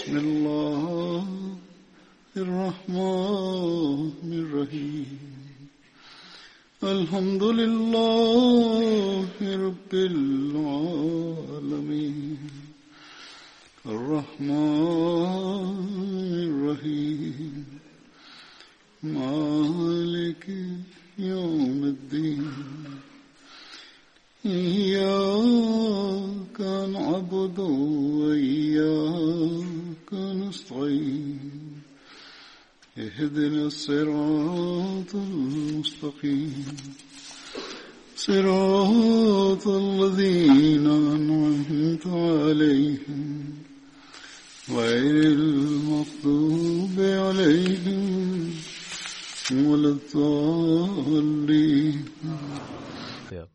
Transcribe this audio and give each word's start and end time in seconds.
بسم 0.00 0.16
الله 0.16 0.59
Yeah. 53.31 53.45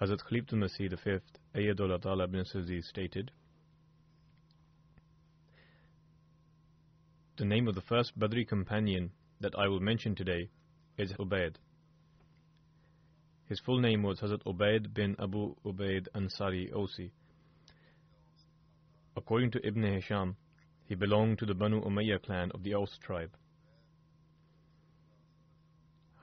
Hazrat 0.00 0.20
Khalifatul 0.22 0.58
Masih 0.62 0.88
V, 0.90 1.18
Ayyadullah 1.54 2.00
Ta'ala 2.00 2.24
ibn 2.24 2.44
Suzi 2.44 2.84
stated, 2.84 3.32
The 7.36 7.44
name 7.44 7.66
of 7.66 7.74
the 7.74 7.80
first 7.80 8.16
Badri 8.18 8.46
companion 8.46 9.10
that 9.40 9.58
I 9.58 9.66
will 9.66 9.80
mention 9.80 10.14
today 10.14 10.48
is 10.96 11.12
Ubaid. 11.14 11.56
His 13.48 13.58
full 13.60 13.80
name 13.80 14.04
was 14.04 14.20
Hazrat 14.20 14.44
Ubaid 14.44 14.94
bin 14.94 15.16
Abu 15.18 15.56
Ubaid 15.64 16.06
Ansari 16.14 16.72
Osi. 16.72 17.10
According 19.16 19.50
to 19.52 19.66
Ibn 19.66 19.82
Hisham, 19.82 20.36
he 20.86 20.94
belonged 20.94 21.38
to 21.40 21.46
the 21.46 21.54
Banu 21.54 21.82
Umayyah 21.82 22.22
clan 22.22 22.52
of 22.54 22.62
the 22.62 22.74
Aus 22.74 22.96
tribe. 23.04 23.30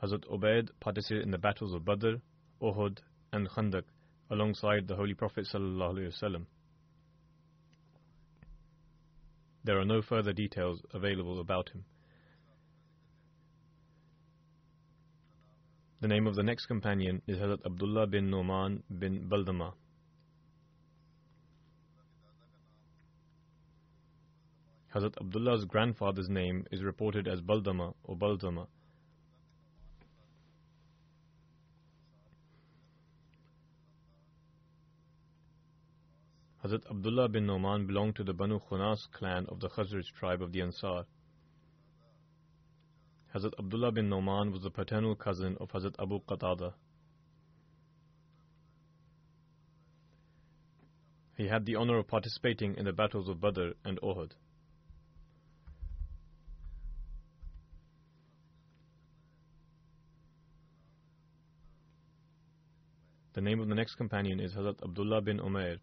Hazrat 0.01 0.25
Ubaid 0.29 0.69
participated 0.79 1.23
in 1.23 1.31
the 1.31 1.37
battles 1.37 1.73
of 1.73 1.85
Badr, 1.85 2.15
Uhud, 2.61 2.99
and 3.31 3.49
Khandaq 3.49 3.83
alongside 4.29 4.87
the 4.87 4.95
Holy 4.95 5.13
Prophet. 5.13 5.47
There 9.63 9.79
are 9.79 9.85
no 9.85 10.01
further 10.01 10.33
details 10.33 10.81
available 10.93 11.39
about 11.39 11.69
him. 11.69 11.85
The 16.01 16.07
name 16.07 16.27
of 16.27 16.35
the 16.35 16.43
next 16.43 16.67
companion 16.67 17.21
is 17.25 17.37
Hazrat 17.37 17.65
Abdullah 17.65 18.05
bin 18.05 18.29
Numan 18.29 18.83
bin 18.99 19.27
Baldama. 19.29 19.73
Hazrat 24.93 25.19
Abdullah's 25.19 25.65
grandfather's 25.65 26.29
name 26.29 26.65
is 26.71 26.81
reported 26.81 27.27
as 27.27 27.41
Baldama 27.41 27.93
or 28.03 28.15
Baldama. 28.15 28.67
Hazrat 36.65 36.89
Abdullah 36.89 37.29
bin 37.29 37.45
Noman 37.45 37.85
belonged 37.85 38.15
to 38.15 38.23
the 38.23 38.33
Banu 38.33 38.59
Khunas 38.59 39.11
clan 39.11 39.45
of 39.49 39.59
the 39.59 39.69
Khazraj 39.69 40.11
tribe 40.17 40.41
of 40.41 40.51
the 40.51 40.61
Ansar. 40.61 41.05
Hazrat 43.35 43.53
Abdullah 43.59 43.91
bin 43.91 44.09
Noman 44.09 44.51
was 44.51 44.63
the 44.63 44.71
paternal 44.71 45.15
cousin 45.15 45.57
of 45.59 45.69
Hazrat 45.69 45.93
Abu 45.99 46.21
Qatada. 46.21 46.73
He 51.37 51.47
had 51.47 51.67
the 51.67 51.75
honor 51.75 51.99
of 51.99 52.07
participating 52.07 52.75
in 52.77 52.85
the 52.85 52.93
battles 52.93 53.29
of 53.29 53.39
Badr 53.39 53.73
and 53.83 54.01
Uhud. 54.01 54.31
The 63.33 63.41
name 63.41 63.59
of 63.59 63.67
the 63.67 63.75
next 63.75 63.97
companion 63.97 64.39
is 64.39 64.55
Hazrat 64.55 64.81
Abdullah 64.81 65.21
bin 65.21 65.37
Umair. 65.37 65.77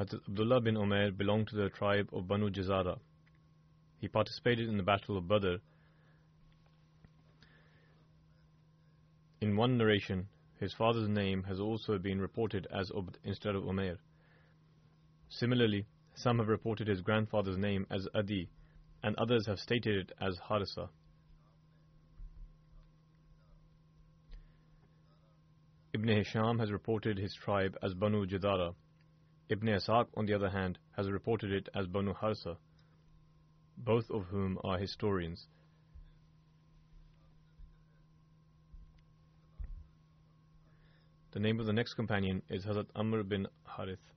Hazrat 0.00 0.26
Abdullah 0.26 0.62
bin 0.62 0.76
Umair 0.76 1.14
belonged 1.14 1.48
to 1.48 1.56
the 1.56 1.68
tribe 1.68 2.08
of 2.14 2.26
Banu 2.26 2.48
Jazara. 2.48 2.98
He 3.98 4.08
participated 4.08 4.66
in 4.66 4.78
the 4.78 4.82
Battle 4.82 5.18
of 5.18 5.28
Badr. 5.28 5.56
In 9.42 9.56
one 9.56 9.76
narration, 9.76 10.28
his 10.58 10.72
father's 10.72 11.08
name 11.08 11.42
has 11.42 11.60
also 11.60 11.98
been 11.98 12.18
reported 12.18 12.66
as 12.72 12.90
Ubd 12.90 13.16
instead 13.24 13.54
of 13.54 13.64
Umair. 13.64 13.98
Similarly, 15.28 15.84
some 16.14 16.38
have 16.38 16.48
reported 16.48 16.88
his 16.88 17.02
grandfather's 17.02 17.58
name 17.58 17.86
as 17.90 18.08
Adi, 18.14 18.48
and 19.02 19.14
others 19.16 19.46
have 19.46 19.58
stated 19.58 19.96
it 19.96 20.12
as 20.18 20.38
Harisa. 20.48 20.88
Ibn 25.92 26.08
Hisham 26.08 26.58
has 26.58 26.72
reported 26.72 27.18
his 27.18 27.34
tribe 27.34 27.76
as 27.82 27.92
Banu 27.92 28.24
Jadara. 28.24 28.74
Ibn 29.50 29.66
Ishaq, 29.66 30.06
on 30.16 30.26
the 30.26 30.34
other 30.34 30.50
hand, 30.50 30.78
has 30.96 31.10
reported 31.10 31.50
it 31.50 31.68
as 31.74 31.88
Banu 31.88 32.14
Harsa, 32.14 32.56
both 33.76 34.08
of 34.08 34.26
whom 34.26 34.60
are 34.62 34.78
historians. 34.78 35.48
The 41.32 41.40
name 41.40 41.58
of 41.58 41.66
the 41.66 41.72
next 41.72 41.94
companion 41.94 42.42
is 42.48 42.64
Hazrat 42.64 42.86
Amr 42.94 43.24
bin 43.24 43.48
Harith. 43.66 44.12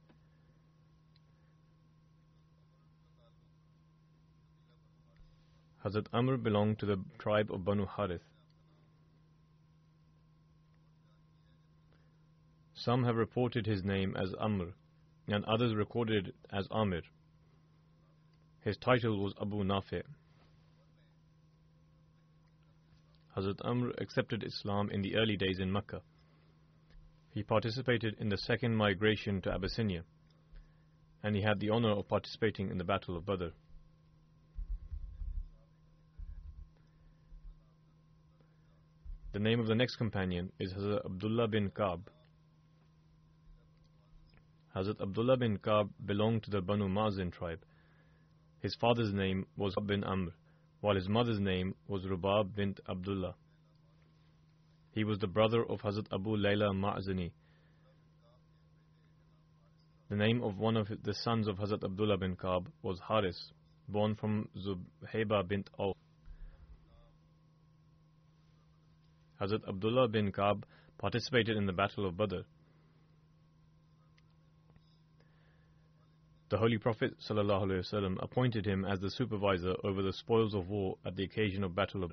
Hazrat 5.84 6.06
Amr 6.14 6.38
belonged 6.38 6.78
to 6.80 6.86
the 6.86 7.04
tribe 7.18 7.52
of 7.52 7.66
Banu 7.66 7.88
Harith. 7.88 8.22
Some 12.76 13.04
have 13.06 13.16
reported 13.16 13.66
his 13.66 13.84
name 13.84 14.16
as 14.16 14.34
Amr, 14.40 14.74
and 15.28 15.46
others 15.46 15.74
recorded 15.76 16.34
as 16.52 16.68
Amir. 16.72 17.02
His 18.62 18.78
title 18.78 19.22
was 19.22 19.34
Abu 19.42 19.64
Nafi. 19.64 20.04
Hazrat 23.36 23.60
Amr 23.64 23.92
accepted 23.98 24.44
Islam 24.44 24.90
in 24.92 25.02
the 25.02 25.16
early 25.16 25.36
days 25.36 25.60
in 25.60 25.72
Mecca. 25.72 26.02
He 27.32 27.42
participated 27.42 28.16
in 28.20 28.30
the 28.30 28.38
second 28.38 28.76
migration 28.76 29.42
to 29.42 29.52
Abyssinia, 29.52 30.04
and 31.24 31.36
he 31.36 31.42
had 31.42 31.60
the 31.60 31.72
honor 31.72 31.92
of 31.92 32.08
participating 32.08 32.70
in 32.70 32.78
the 32.78 32.84
Battle 32.84 33.18
of 33.18 33.26
Badr. 33.26 33.48
The 39.32 39.40
name 39.40 39.60
of 39.60 39.66
the 39.66 39.74
next 39.74 39.96
companion 39.96 40.52
is 40.60 40.74
Hazrat 40.74 41.06
Abdullah 41.06 41.48
bin 41.48 41.72
Ka'b. 41.72 42.08
Hazrat 44.76 45.02
Abdullah 45.02 45.38
bin 45.38 45.58
Ka'b 45.58 45.92
belonged 46.04 46.44
to 46.44 46.50
the 46.50 46.62
Banu 46.62 46.90
Mazin 46.90 47.30
tribe. 47.30 47.64
His 48.60 48.74
father's 48.76 49.14
name 49.14 49.46
was 49.56 49.76
bin 49.86 50.04
Amr, 50.04 50.32
while 50.82 50.96
his 50.96 51.08
mother's 51.08 51.40
name 51.40 51.76
was 51.88 52.08
Rubab 52.08 52.56
bint 52.56 52.80
Abdullah. 52.90 53.36
He 54.92 55.04
was 55.04 55.20
the 55.20 55.28
brother 55.28 55.64
of 55.64 55.82
Hazrat 55.82 56.08
Abu 56.12 56.38
Layla 56.38 56.74
Ma'zini. 56.74 57.32
The 60.10 60.16
name 60.16 60.42
of 60.44 60.58
one 60.58 60.78
of 60.78 60.88
the 61.04 61.14
sons 61.14 61.48
of 61.48 61.58
Hazrat 61.58 61.84
Abdullah 61.84 62.18
bin 62.18 62.36
Ka'b 62.36 62.68
was 62.82 63.00
Haris, 63.00 63.52
born 63.88 64.16
from 64.16 64.48
Zubhayba 64.58 65.48
bint 65.48 65.70
Auf. 65.78 65.96
Hazrat 69.40 69.68
Abdullah 69.68 70.08
bin 70.08 70.32
Ka'b 70.32 70.66
participated 70.98 71.58
in 71.58 71.68
the 71.68 71.74
Battle 71.74 72.08
of 72.08 72.18
Badr. 72.18 72.42
The 76.54 76.60
Holy 76.60 76.78
Prophet 76.78 77.16
ﷺ 77.20 78.22
appointed 78.22 78.68
him 78.68 78.86
as 78.86 79.00
the 79.00 79.10
supervisor 79.10 79.74
over 79.84 80.04
the 80.04 80.14
spoils 80.14 80.54
of 80.54 80.70
war 80.70 81.00
at 81.04 81.16
the 81.16 81.24
occasion 81.24 81.64
of 81.64 81.74
Battle. 81.74 82.12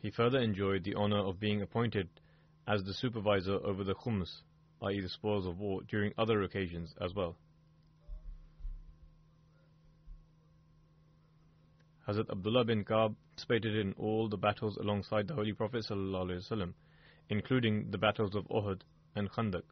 He 0.00 0.10
further 0.10 0.38
enjoyed 0.38 0.84
the 0.84 0.94
honor 0.94 1.18
of 1.18 1.40
being 1.40 1.62
appointed 1.62 2.08
as 2.68 2.84
the 2.84 2.94
supervisor 2.94 3.58
over 3.64 3.82
the 3.82 3.96
khums, 3.96 4.42
i.e., 4.80 5.00
the 5.00 5.08
spoils 5.08 5.44
of 5.44 5.58
war, 5.58 5.82
during 5.88 6.12
other 6.16 6.40
occasions 6.42 6.94
as 7.00 7.12
well. 7.16 7.36
Hazrat 12.06 12.30
Abdullah 12.30 12.64
bin 12.64 12.84
Ka'b 12.84 13.16
participated 13.30 13.74
in 13.74 13.92
all 13.94 14.28
the 14.28 14.36
battles 14.36 14.76
alongside 14.76 15.26
the 15.26 15.34
Holy 15.34 15.52
Prophet 15.52 15.84
ﷺ, 15.90 16.74
including 17.28 17.90
the 17.90 17.98
battles 17.98 18.36
of 18.36 18.46
Uhud 18.46 18.82
and 19.16 19.28
Khandaq. 19.32 19.64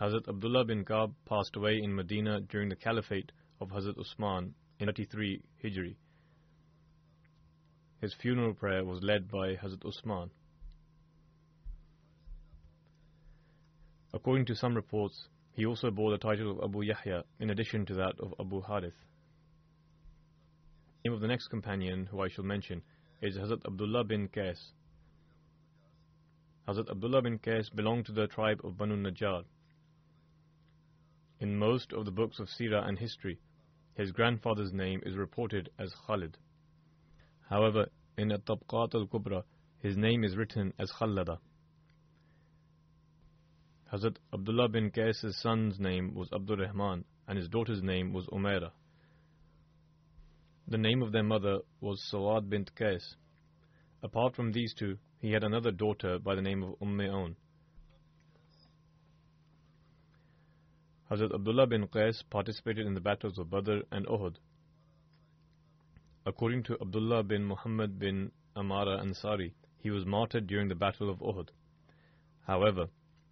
Hazrat 0.00 0.28
Abdullah 0.28 0.64
bin 0.64 0.82
Ka'b 0.82 1.12
passed 1.26 1.56
away 1.56 1.78
in 1.82 1.94
Medina 1.94 2.40
during 2.40 2.70
the 2.70 2.76
caliphate 2.76 3.32
of 3.60 3.68
Hazrat 3.68 3.98
Usman 3.98 4.54
in 4.78 4.86
33 4.86 5.42
Hijri. 5.62 5.94
His 8.00 8.14
funeral 8.14 8.54
prayer 8.54 8.82
was 8.82 9.02
led 9.02 9.30
by 9.30 9.56
Hazrat 9.56 9.84
Usman. 9.84 10.30
According 14.14 14.46
to 14.46 14.56
some 14.56 14.74
reports, 14.74 15.28
he 15.52 15.66
also 15.66 15.90
bore 15.90 16.12
the 16.12 16.18
title 16.18 16.50
of 16.50 16.64
Abu 16.64 16.80
Yahya 16.80 17.24
in 17.38 17.50
addition 17.50 17.84
to 17.84 17.94
that 17.94 18.14
of 18.20 18.32
Abu 18.40 18.62
Harith. 18.62 18.94
The 21.02 21.10
name 21.10 21.14
of 21.14 21.20
the 21.20 21.28
next 21.28 21.48
companion 21.48 22.06
who 22.10 22.22
I 22.22 22.28
shall 22.28 22.44
mention 22.44 22.80
is 23.20 23.36
Hazrat 23.36 23.66
Abdullah 23.66 24.04
bin 24.04 24.28
Qais. 24.28 24.58
Hazrat 26.66 26.90
Abdullah 26.90 27.20
bin 27.20 27.38
Qais 27.38 27.74
belonged 27.74 28.06
to 28.06 28.12
the 28.12 28.28
tribe 28.28 28.62
of 28.64 28.78
Banu 28.78 28.96
Najjar. 28.96 29.44
In 31.40 31.56
most 31.56 31.94
of 31.94 32.04
the 32.04 32.10
books 32.10 32.38
of 32.38 32.48
Sirah 32.48 32.86
and 32.86 32.98
history, 32.98 33.38
his 33.94 34.12
grandfather's 34.12 34.72
name 34.74 35.02
is 35.06 35.16
reported 35.16 35.70
as 35.78 35.94
Khalid. 36.06 36.36
However, 37.48 37.86
in 38.18 38.30
At-Tabaqat 38.30 38.94
al-Kubra, 38.94 39.44
his 39.78 39.96
name 39.96 40.22
is 40.22 40.36
written 40.36 40.74
as 40.78 40.92
Khallada. 40.92 41.38
Hazrat 43.90 44.16
Abdullah 44.32 44.68
bin 44.68 44.90
Qais' 44.90 45.32
son's 45.40 45.80
name 45.80 46.14
was 46.14 46.28
Abdul 46.32 46.58
Rahman 46.58 47.04
and 47.26 47.38
his 47.38 47.48
daughter's 47.48 47.82
name 47.82 48.12
was 48.12 48.26
Umaira. 48.26 48.70
The 50.68 50.78
name 50.78 51.02
of 51.02 51.10
their 51.10 51.22
mother 51.22 51.60
was 51.80 52.06
Sawad 52.12 52.50
bint 52.50 52.74
Qais. 52.74 53.16
Apart 54.02 54.36
from 54.36 54.52
these 54.52 54.74
two, 54.74 54.98
he 55.18 55.32
had 55.32 55.42
another 55.42 55.72
daughter 55.72 56.18
by 56.18 56.34
the 56.34 56.42
name 56.42 56.62
of 56.62 56.74
Umm 56.80 57.00
Aun. 57.00 57.36
Hazrat 61.10 61.34
Abdullah 61.34 61.66
bin 61.66 61.88
Qais 61.88 62.22
participated 62.30 62.86
in 62.86 62.94
the 62.94 63.00
battles 63.00 63.38
of 63.38 63.50
Badr 63.50 63.80
and 63.90 64.06
Uhud. 64.06 64.36
According 66.24 66.62
to 66.64 66.78
Abdullah 66.80 67.22
bin 67.24 67.44
Muhammad 67.44 67.98
bin 67.98 68.32
Amara 68.54 68.98
Ansari, 68.98 69.52
he 69.78 69.90
was 69.90 70.06
martyred 70.06 70.46
during 70.46 70.68
the 70.68 70.74
battle 70.74 71.10
of 71.10 71.18
Uhud. 71.18 71.48
However, 72.46 72.88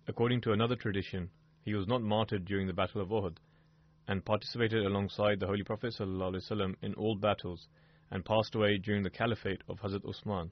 According 0.08 0.40
to 0.40 0.52
another 0.52 0.74
tradition, 0.74 1.28
he 1.60 1.74
was 1.74 1.86
not 1.86 2.00
martyred 2.00 2.46
during 2.46 2.66
the 2.66 2.72
Battle 2.72 3.02
of 3.02 3.10
Uhud 3.10 3.36
and 4.06 4.24
participated 4.24 4.86
alongside 4.86 5.38
the 5.38 5.46
Holy 5.46 5.62
Prophet 5.62 5.92
ﷺ 5.92 6.76
in 6.80 6.94
all 6.94 7.14
battles 7.14 7.68
and 8.10 8.24
passed 8.24 8.54
away 8.54 8.78
during 8.78 9.02
the 9.02 9.10
caliphate 9.10 9.60
of 9.68 9.80
Hazrat 9.82 10.08
Usman. 10.08 10.50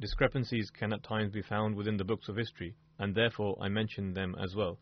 Discrepancies 0.00 0.70
can 0.70 0.92
at 0.92 1.02
times 1.02 1.32
be 1.32 1.42
found 1.42 1.74
within 1.74 1.96
the 1.96 2.04
books 2.04 2.28
of 2.28 2.36
history, 2.36 2.76
and 2.98 3.14
therefore 3.14 3.56
I 3.60 3.68
mention 3.68 4.14
them 4.14 4.36
as 4.42 4.54
well. 4.54 4.78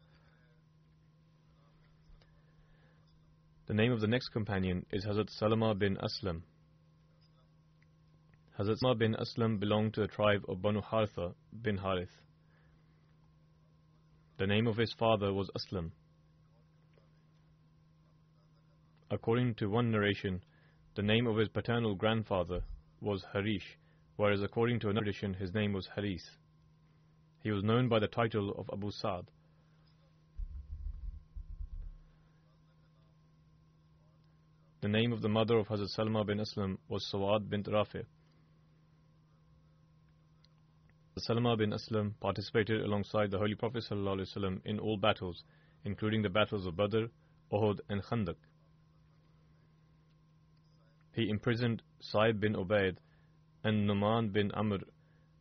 The 3.66 3.74
name 3.74 3.92
of 3.92 4.00
the 4.00 4.06
next 4.06 4.28
companion 4.28 4.84
is 4.92 5.06
Hazrat 5.06 5.30
Salama 5.30 5.74
bin 5.74 5.96
Aslam. 5.96 6.42
Hazrat 8.58 8.82
Umar 8.82 8.94
bin 8.94 9.14
Aslam 9.14 9.58
belonged 9.58 9.94
to 9.94 10.02
the 10.02 10.08
tribe 10.08 10.44
of 10.48 10.62
Banu 10.62 10.80
Haritha 10.80 11.34
bin 11.62 11.78
Harith. 11.78 12.22
The 14.38 14.46
name 14.46 14.66
of 14.66 14.76
his 14.76 14.94
father 14.98 15.32
was 15.32 15.50
Aslam. 15.56 15.90
According 19.10 19.54
to 19.56 19.68
one 19.68 19.90
narration, 19.90 20.42
the 20.94 21.02
name 21.02 21.26
of 21.26 21.36
his 21.36 21.48
paternal 21.48 21.94
grandfather 21.94 22.60
was 23.00 23.24
Harish, 23.32 23.78
whereas 24.16 24.42
according 24.42 24.80
to 24.80 24.88
another 24.88 25.04
tradition, 25.04 25.34
his 25.34 25.54
name 25.54 25.72
was 25.72 25.88
Haris. 25.94 26.30
He 27.40 27.50
was 27.50 27.62
known 27.62 27.88
by 27.88 27.98
the 27.98 28.08
title 28.08 28.50
of 28.58 28.68
Abu 28.72 28.90
Sa'd. 28.90 29.30
The 34.80 34.88
name 34.88 35.12
of 35.12 35.22
the 35.22 35.28
mother 35.28 35.56
of 35.58 35.68
Hazrat 35.68 35.96
Salma 35.96 36.26
bin 36.26 36.38
Aslam 36.38 36.78
was 36.88 37.08
Sawad 37.12 37.48
bint 37.48 37.66
Rafi'. 37.66 38.04
Salama 41.18 41.56
bin 41.56 41.70
Aslam 41.70 42.12
participated 42.20 42.82
alongside 42.82 43.30
the 43.30 43.38
Holy 43.38 43.54
Prophet 43.54 43.82
ﷺ 43.90 44.60
in 44.66 44.78
all 44.78 44.98
battles, 44.98 45.42
including 45.84 46.20
the 46.20 46.28
battles 46.28 46.66
of 46.66 46.76
Badr, 46.76 47.06
Uhud, 47.50 47.80
and 47.88 48.02
Khandaq. 48.02 48.36
He 51.12 51.30
imprisoned 51.30 51.82
Saib 52.00 52.38
bin 52.38 52.52
Ubaid 52.52 52.98
and 53.66 53.90
Numan 53.90 54.32
bin 54.32 54.52
Amr 54.52 54.78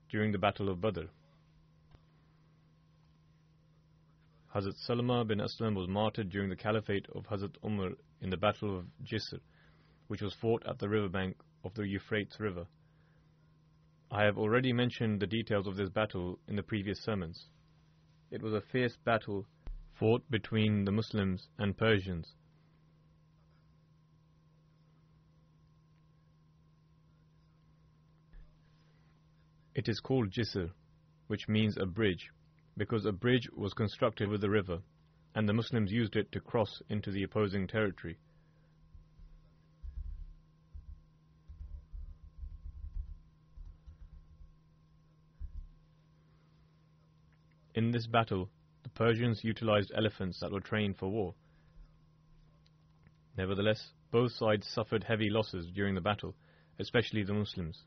during 0.09 0.31
the 0.31 0.39
Battle 0.39 0.67
of 0.67 0.81
Badr. 0.81 1.05
Hazrat 4.51 4.73
Salama 4.77 5.23
bin 5.23 5.37
Aslam 5.37 5.75
was 5.75 5.87
martyred 5.87 6.31
during 6.31 6.49
the 6.49 6.55
caliphate 6.55 7.05
of 7.13 7.27
Hazrat 7.27 7.55
Umar 7.63 7.91
in 8.21 8.31
the 8.31 8.37
Battle 8.37 8.79
of 8.79 8.85
Jisr, 9.03 9.39
which 10.07 10.23
was 10.23 10.33
fought 10.41 10.65
at 10.65 10.79
the 10.79 10.89
riverbank 10.89 11.37
of 11.63 11.75
the 11.75 11.83
Euphrates 11.83 12.39
River. 12.39 12.65
I 14.09 14.23
have 14.23 14.39
already 14.39 14.73
mentioned 14.73 15.19
the 15.19 15.27
details 15.27 15.67
of 15.67 15.75
this 15.75 15.91
battle 15.91 16.39
in 16.47 16.55
the 16.55 16.63
previous 16.63 17.03
sermons. 17.03 17.49
It 18.31 18.41
was 18.41 18.53
a 18.53 18.61
fierce 18.71 18.97
battle 19.05 19.45
fought 19.99 20.23
between 20.31 20.85
the 20.85 20.91
Muslims 20.91 21.47
and 21.59 21.77
Persians. 21.77 22.33
It 29.75 29.89
is 29.89 29.99
called 29.99 30.31
Jisr, 30.31 30.71
which 31.27 31.49
means 31.49 31.75
a 31.77 31.85
bridge, 31.85 32.31
because 32.77 33.05
a 33.05 33.11
bridge 33.11 33.49
was 33.51 33.73
constructed 33.73 34.29
with 34.29 34.39
the 34.39 34.49
river, 34.49 34.79
and 35.35 35.49
the 35.49 35.53
Muslims 35.53 35.91
used 35.91 36.15
it 36.15 36.31
to 36.31 36.39
cross 36.39 36.81
into 36.87 37.11
the 37.11 37.23
opposing 37.23 37.67
territory. 37.67 38.17
In 47.73 47.91
this 47.91 48.07
battle, 48.07 48.49
the 48.83 48.89
Persians 48.89 49.43
utilized 49.43 49.91
elephants 49.93 50.39
that 50.39 50.53
were 50.53 50.61
trained 50.61 50.97
for 50.97 51.09
war. 51.09 51.35
Nevertheless, 53.37 53.91
both 54.11 54.31
sides 54.31 54.65
suffered 54.65 55.03
heavy 55.03 55.29
losses 55.29 55.69
during 55.75 55.95
the 55.95 55.99
battle, 55.99 56.33
especially 56.79 57.23
the 57.23 57.33
Muslims. 57.33 57.83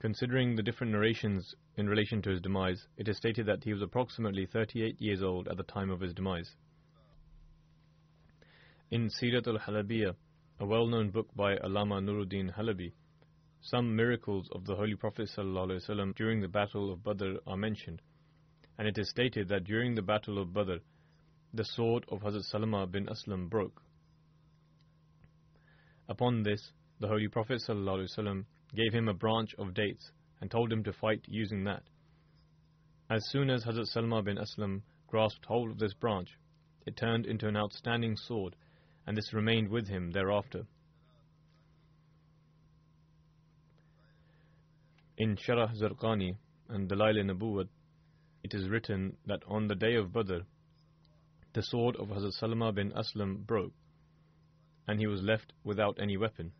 Considering 0.00 0.56
the 0.56 0.62
different 0.62 0.92
narrations 0.92 1.54
in 1.76 1.86
relation 1.86 2.22
to 2.22 2.30
his 2.30 2.40
demise, 2.40 2.86
it 2.96 3.06
is 3.06 3.18
stated 3.18 3.44
that 3.44 3.62
he 3.64 3.74
was 3.74 3.82
approximately 3.82 4.46
38 4.46 4.98
years 4.98 5.22
old 5.22 5.46
at 5.46 5.58
the 5.58 5.62
time 5.62 5.90
of 5.90 6.00
his 6.00 6.14
demise. 6.14 6.56
In 8.90 9.10
Sirat 9.10 9.46
al-Halabiyah, 9.46 10.16
a 10.58 10.66
well-known 10.66 11.10
book 11.10 11.28
by 11.36 11.56
Allama 11.56 12.02
Nuruddin 12.02 12.54
Halabi, 12.56 12.92
some 13.60 13.94
miracles 13.94 14.48
of 14.52 14.64
the 14.64 14.74
Holy 14.74 14.94
Prophet 14.94 15.28
ﷺ 15.36 16.16
during 16.16 16.40
the 16.40 16.48
Battle 16.48 16.90
of 16.90 17.04
Badr 17.04 17.34
are 17.46 17.58
mentioned, 17.58 18.00
and 18.78 18.88
it 18.88 18.96
is 18.96 19.10
stated 19.10 19.48
that 19.48 19.64
during 19.64 19.94
the 19.94 20.02
Battle 20.02 20.38
of 20.38 20.54
Badr, 20.54 20.76
the 21.52 21.64
sword 21.64 22.06
of 22.08 22.20
Hazrat 22.20 22.44
Salama 22.44 22.86
bin 22.86 23.04
Aslam 23.06 23.50
broke. 23.50 23.82
Upon 26.08 26.42
this, 26.42 26.72
the 27.00 27.08
Holy 27.08 27.28
Prophet 27.28 27.60
ﷺ 27.68 28.46
gave 28.74 28.92
him 28.92 29.08
a 29.08 29.14
branch 29.14 29.54
of 29.58 29.74
dates 29.74 30.12
and 30.40 30.50
told 30.50 30.72
him 30.72 30.84
to 30.84 30.92
fight 30.92 31.24
using 31.26 31.64
that. 31.64 31.82
As 33.08 33.28
soon 33.30 33.50
as 33.50 33.64
Hazrat 33.64 33.94
Salma 33.94 34.24
bin 34.24 34.36
Aslam 34.36 34.82
grasped 35.08 35.46
hold 35.46 35.70
of 35.70 35.78
this 35.78 35.94
branch, 35.94 36.38
it 36.86 36.96
turned 36.96 37.26
into 37.26 37.48
an 37.48 37.56
outstanding 37.56 38.16
sword 38.16 38.56
and 39.06 39.16
this 39.16 39.32
remained 39.32 39.68
with 39.68 39.88
him 39.88 40.12
thereafter. 40.12 40.66
In 45.18 45.36
Sharah 45.36 45.74
Zarqani 45.76 46.36
and 46.68 46.88
Dalail 46.88 47.24
Nabuwat, 47.24 47.68
it 48.42 48.54
is 48.54 48.68
written 48.68 49.16
that 49.26 49.42
on 49.46 49.66
the 49.66 49.74
day 49.74 49.96
of 49.96 50.12
Badr, 50.12 50.38
the 51.52 51.62
sword 51.62 51.96
of 51.96 52.08
Hazrat 52.08 52.32
Salama 52.32 52.72
bin 52.72 52.92
Aslam 52.92 53.44
broke, 53.44 53.74
and 54.86 55.00
he 55.00 55.06
was 55.06 55.22
left 55.22 55.52
without 55.64 55.98
any 56.00 56.16
weapon. 56.16 56.52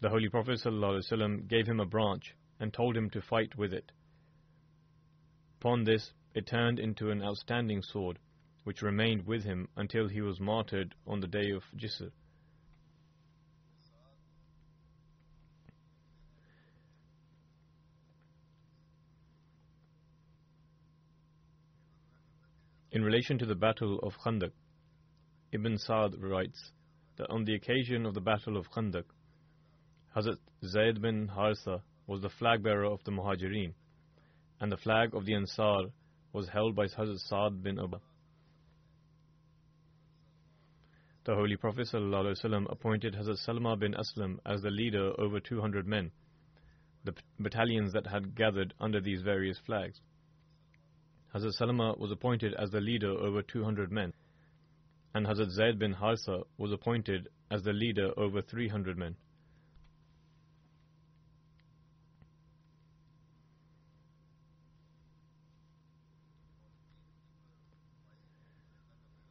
The 0.00 0.10
Holy 0.10 0.28
Prophet 0.28 0.60
ﷺ 0.64 1.48
gave 1.48 1.66
him 1.66 1.80
a 1.80 1.86
branch 1.86 2.36
and 2.60 2.72
told 2.72 2.96
him 2.96 3.10
to 3.10 3.20
fight 3.20 3.56
with 3.56 3.72
it. 3.72 3.90
Upon 5.60 5.82
this, 5.82 6.12
it 6.34 6.46
turned 6.46 6.78
into 6.78 7.10
an 7.10 7.20
outstanding 7.20 7.82
sword, 7.82 8.20
which 8.62 8.80
remained 8.80 9.26
with 9.26 9.42
him 9.42 9.68
until 9.74 10.06
he 10.06 10.20
was 10.20 10.38
martyred 10.38 10.94
on 11.04 11.18
the 11.18 11.26
day 11.26 11.50
of 11.50 11.64
Jisr. 11.76 12.12
In 22.92 23.02
relation 23.02 23.36
to 23.38 23.46
the 23.46 23.56
Battle 23.56 23.98
of 23.98 24.16
Khandaq, 24.24 24.52
Ibn 25.52 25.76
Sa'd 25.76 26.22
writes 26.22 26.72
that 27.16 27.28
on 27.30 27.44
the 27.44 27.54
occasion 27.54 28.06
of 28.06 28.14
the 28.14 28.20
Battle 28.20 28.56
of 28.56 28.70
Khandaq, 28.70 29.04
Hazrat 30.18 30.38
Zayd 30.64 31.00
bin 31.00 31.28
Haritha 31.28 31.80
was 32.08 32.22
the 32.22 32.28
flag 32.28 32.60
bearer 32.60 32.86
of 32.86 33.04
the 33.04 33.12
Muhajirin, 33.12 33.72
and 34.60 34.72
the 34.72 34.76
flag 34.76 35.14
of 35.14 35.24
the 35.24 35.34
Ansar 35.34 35.92
was 36.32 36.48
held 36.48 36.74
by 36.74 36.86
Hazrat 36.86 37.20
Sa'd 37.20 37.62
bin 37.62 37.76
Ubah. 37.76 38.00
The 41.22 41.36
Holy 41.36 41.54
Prophet 41.54 41.86
ﷺ 41.92 42.66
appointed 42.68 43.14
Hazrat 43.14 43.36
Salama 43.36 43.76
bin 43.76 43.94
Aslam 43.94 44.40
as 44.44 44.60
the 44.60 44.72
leader 44.72 45.12
over 45.20 45.38
200 45.38 45.86
men, 45.86 46.10
the 47.04 47.14
battalions 47.38 47.92
that 47.92 48.08
had 48.08 48.34
gathered 48.34 48.74
under 48.80 49.00
these 49.00 49.22
various 49.22 49.58
flags. 49.58 50.00
Hazrat 51.32 51.52
Salama 51.52 51.94
was 51.96 52.10
appointed 52.10 52.54
as 52.54 52.72
the 52.72 52.80
leader 52.80 53.12
over 53.12 53.40
200 53.40 53.92
men, 53.92 54.12
and 55.14 55.28
Hazrat 55.28 55.50
Zayd 55.50 55.78
bin 55.78 55.94
Haritha 55.94 56.42
was 56.56 56.72
appointed 56.72 57.28
as 57.52 57.62
the 57.62 57.72
leader 57.72 58.10
over 58.16 58.42
300 58.42 58.98
men. 58.98 59.14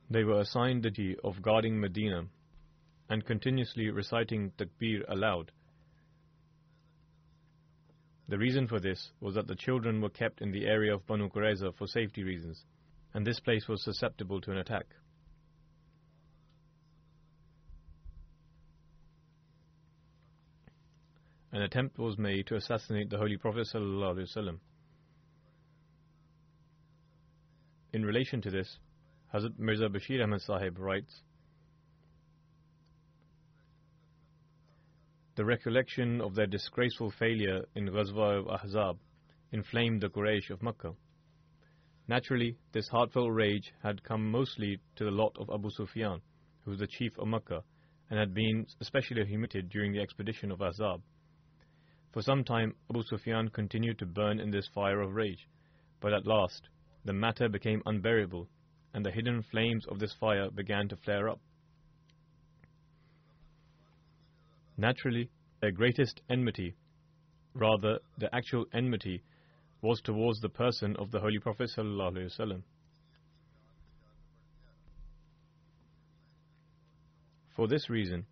They 0.10 0.24
were 0.24 0.40
assigned 0.40 0.84
the 0.84 0.90
duty 0.90 1.18
of 1.24 1.42
guarding 1.42 1.80
Medina 1.80 2.28
and 3.10 3.26
continuously 3.26 3.90
reciting 3.90 4.52
Takbir 4.58 5.04
aloud. 5.08 5.52
The 8.30 8.38
reason 8.38 8.68
for 8.68 8.80
this 8.80 9.12
was 9.22 9.36
that 9.36 9.48
the 9.48 9.56
children 9.56 10.02
were 10.02 10.10
kept 10.10 10.42
in 10.42 10.52
the 10.52 10.66
area 10.66 10.94
of 10.94 11.06
Banu 11.08 11.30
Qurayza 11.30 11.74
for 11.76 11.88
safety 11.88 12.24
reasons, 12.24 12.66
and 13.14 13.26
this 13.26 13.40
place 13.40 13.68
was 13.68 13.84
susceptible 13.84 14.42
to 14.42 14.52
an 14.52 14.58
attack. 14.58 14.86
An 21.54 21.62
attempt 21.62 21.98
was 21.98 22.18
made 22.18 22.48
to 22.48 22.56
assassinate 22.56 23.10
the 23.10 23.18
Holy 23.18 23.38
Prophet. 23.38 23.68
ﷺ. 23.74 24.60
In 27.94 28.06
relation 28.06 28.42
to 28.42 28.52
this, 28.52 28.78
Hazrat 29.34 29.60
Mirza 29.60 29.90
Bashir 29.90 30.24
Ahmad 30.24 30.42
Sahib 30.42 30.80
writes 30.80 31.22
The 35.36 35.44
recollection 35.44 36.22
of 36.22 36.34
their 36.34 36.48
disgraceful 36.48 37.12
failure 37.12 37.66
in 37.76 37.88
Ghazwa 37.88 38.40
of 38.40 38.48
Ahzab 38.48 38.98
inflamed 39.52 40.02
the 40.02 40.10
Quraysh 40.10 40.50
of 40.50 40.64
Makkah. 40.64 40.94
Naturally, 42.08 42.58
this 42.72 42.88
heartfelt 42.88 43.34
rage 43.34 43.74
had 43.84 44.02
come 44.02 44.32
mostly 44.32 44.80
to 44.96 45.04
the 45.04 45.12
lot 45.12 45.36
of 45.38 45.50
Abu 45.54 45.70
Sufyan, 45.72 46.22
who 46.62 46.72
was 46.72 46.80
the 46.80 46.88
chief 46.88 47.12
of 47.20 47.28
Makkah 47.28 47.64
and 48.10 48.18
had 48.18 48.34
been 48.34 48.66
especially 48.80 49.26
humiliated 49.26 49.70
during 49.70 49.92
the 49.92 50.00
expedition 50.00 50.52
of 50.52 50.62
Ahzab. 50.62 51.02
For 52.14 52.22
some 52.22 52.46
time, 52.46 52.76
Abu 52.90 53.04
Sufyan 53.04 53.50
continued 53.50 54.00
to 54.00 54.06
burn 54.06 54.40
in 54.40 54.52
this 54.52 54.70
fire 54.74 55.02
of 55.02 55.16
rage, 55.16 55.50
but 56.00 56.14
at 56.14 56.26
last 56.26 56.70
the 57.04 57.12
matter 57.12 57.50
became 57.50 57.84
unbearable 57.86 58.48
and 58.98 59.06
the 59.06 59.12
hidden 59.12 59.44
flames 59.44 59.86
of 59.86 60.00
this 60.00 60.12
fire 60.20 60.50
began 60.50 60.88
to 60.88 60.96
flare 60.96 61.30
up. 61.30 61.40
Naturally, 64.76 65.30
their 65.62 65.70
greatest 65.70 66.20
enmity, 66.32 66.74
rather 67.54 68.00
the 68.18 68.34
actual 68.34 68.66
enmity, 68.74 69.22
was 69.84 70.02
towards 70.02 70.42
the 70.42 70.50
person 70.50 70.96
of 70.96 71.12
the 71.12 71.20
Holy 71.20 71.38
Prophet 71.38 71.70
ﷺ. 71.78 72.64
For 77.56 77.68
this 77.68 77.92
reason, 77.92 78.26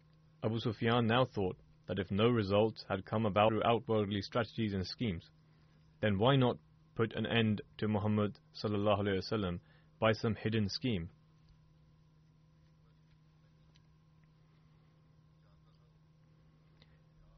Abu 0.43 0.59
Sufyan 0.59 1.05
now 1.05 1.25
thought 1.25 1.57
that 1.87 1.99
if 1.99 2.09
no 2.09 2.27
results 2.27 2.83
had 2.89 3.05
come 3.05 3.27
about 3.27 3.49
through 3.49 3.61
outwardly 3.63 4.23
strategies 4.23 4.73
and 4.73 4.87
schemes, 4.87 5.29
then 6.01 6.17
why 6.17 6.35
not 6.35 6.57
put 6.95 7.13
an 7.13 7.27
end 7.27 7.61
to 7.77 7.87
Muhammad 7.87 8.39
ﷺ 8.63 9.59
by 9.99 10.13
some 10.13 10.35
hidden 10.35 10.69
scheme. 10.69 11.09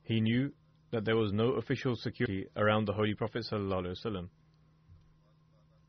He 0.04 0.22
knew 0.22 0.54
that 0.92 1.04
there 1.04 1.18
was 1.18 1.34
no 1.34 1.54
official 1.54 1.96
security 1.96 2.48
around 2.56 2.86
the 2.86 2.94
Holy 2.94 3.14
Prophet. 3.14 3.46
ﷺ. 3.52 4.30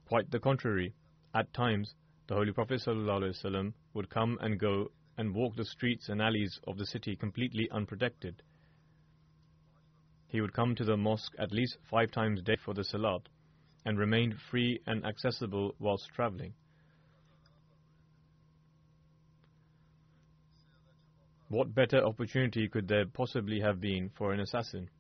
Quite 0.08 0.30
the 0.30 0.40
contrary, 0.40 0.92
at 1.34 1.52
times 1.54 1.94
the 2.26 2.34
Holy 2.34 2.52
Prophet 2.52 2.80
ﷺ 2.84 3.72
would 3.94 4.10
come 4.10 4.36
and 4.40 4.58
go 4.58 4.90
and 5.16 5.34
walk 5.34 5.54
the 5.54 5.64
streets 5.64 6.08
and 6.08 6.20
alleys 6.20 6.58
of 6.66 6.78
the 6.78 6.86
city 6.86 7.14
completely 7.14 7.68
unprotected. 7.70 8.42
He 10.26 10.40
would 10.40 10.52
come 10.52 10.74
to 10.74 10.84
the 10.84 10.96
mosque 10.96 11.34
at 11.38 11.52
least 11.52 11.78
five 11.90 12.10
times 12.10 12.40
a 12.40 12.42
day 12.42 12.56
for 12.64 12.74
the 12.74 12.84
salat 12.84 13.28
and 13.88 13.98
remained 13.98 14.34
free 14.50 14.78
and 14.86 15.02
accessible 15.06 15.74
whilst 15.78 16.10
traveling. 16.14 16.52
What 21.48 21.74
better 21.74 22.04
opportunity 22.04 22.68
could 22.68 22.86
there 22.86 23.06
possibly 23.06 23.60
have 23.60 23.80
been 23.80 24.10
for 24.10 24.34
an 24.34 24.40
assassin? 24.40 24.90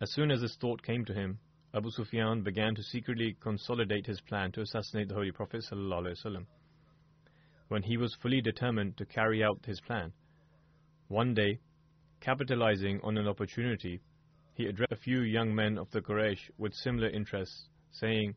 As 0.00 0.12
soon 0.12 0.32
as 0.32 0.40
this 0.40 0.56
thought 0.56 0.82
came 0.82 1.04
to 1.04 1.14
him, 1.14 1.38
Abu 1.72 1.92
Sufyan 1.92 2.42
began 2.42 2.74
to 2.74 2.82
secretly 2.82 3.36
consolidate 3.38 4.06
his 4.06 4.20
plan 4.20 4.50
to 4.50 4.62
assassinate 4.62 5.10
the 5.10 5.14
Holy 5.14 5.30
Prophet. 5.30 5.64
When 7.68 7.84
he 7.84 7.96
was 7.96 8.16
fully 8.20 8.40
determined 8.40 8.96
to 8.96 9.06
carry 9.06 9.44
out 9.44 9.64
his 9.64 9.80
plan, 9.80 10.12
one 11.06 11.34
day 11.34 11.60
Capitalizing 12.20 13.00
on 13.02 13.18
an 13.18 13.28
opportunity, 13.28 14.00
he 14.54 14.66
addressed 14.66 14.92
a 14.92 14.96
few 14.96 15.20
young 15.20 15.54
men 15.54 15.78
of 15.78 15.90
the 15.90 16.00
Quraysh 16.00 16.50
with 16.58 16.74
similar 16.74 17.08
interests, 17.08 17.68
saying, 17.92 18.34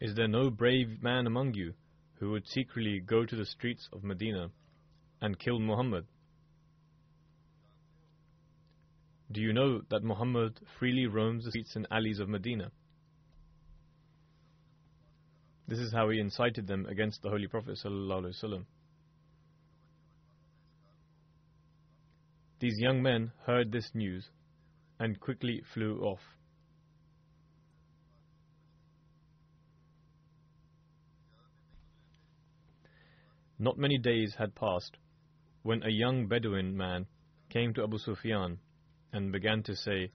Is 0.00 0.14
there 0.14 0.28
no 0.28 0.50
brave 0.50 1.02
man 1.02 1.26
among 1.26 1.54
you 1.54 1.74
who 2.14 2.30
would 2.30 2.46
secretly 2.46 3.00
go 3.00 3.24
to 3.24 3.36
the 3.36 3.46
streets 3.46 3.88
of 3.92 4.04
Medina 4.04 4.50
and 5.20 5.38
kill 5.38 5.58
Muhammad? 5.58 6.06
Do 9.30 9.40
you 9.40 9.52
know 9.52 9.82
that 9.90 10.02
Muhammad 10.02 10.60
freely 10.78 11.06
roams 11.06 11.44
the 11.44 11.50
streets 11.50 11.76
and 11.76 11.86
alleys 11.90 12.18
of 12.18 12.28
Medina? 12.28 12.70
This 15.66 15.78
is 15.78 15.92
how 15.92 16.08
he 16.08 16.18
incited 16.18 16.66
them 16.66 16.86
against 16.86 17.22
the 17.22 17.28
Holy 17.28 17.46
Prophet. 17.46 17.78
ﷺ. 17.84 18.64
These 22.60 22.80
young 22.80 23.02
men 23.02 23.30
heard 23.46 23.70
this 23.70 23.94
news 23.94 24.30
and 24.98 25.20
quickly 25.20 25.62
flew 25.72 26.00
off. 26.00 26.20
Not 33.60 33.78
many 33.78 33.98
days 33.98 34.34
had 34.36 34.54
passed 34.54 34.96
when 35.62 35.82
a 35.82 35.90
young 35.90 36.26
Bedouin 36.26 36.76
man 36.76 37.06
came 37.48 37.74
to 37.74 37.82
Abu 37.82 37.98
Sufyan 37.98 38.58
and 39.12 39.32
began 39.32 39.62
to 39.64 39.76
say, 39.76 40.10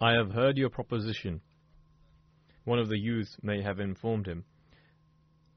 I 0.00 0.12
have 0.12 0.32
heard 0.32 0.56
your 0.56 0.70
proposition. 0.70 1.40
One 2.64 2.78
of 2.78 2.88
the 2.88 2.98
youths 2.98 3.36
may 3.42 3.62
have 3.62 3.80
informed 3.80 4.26
him, 4.26 4.44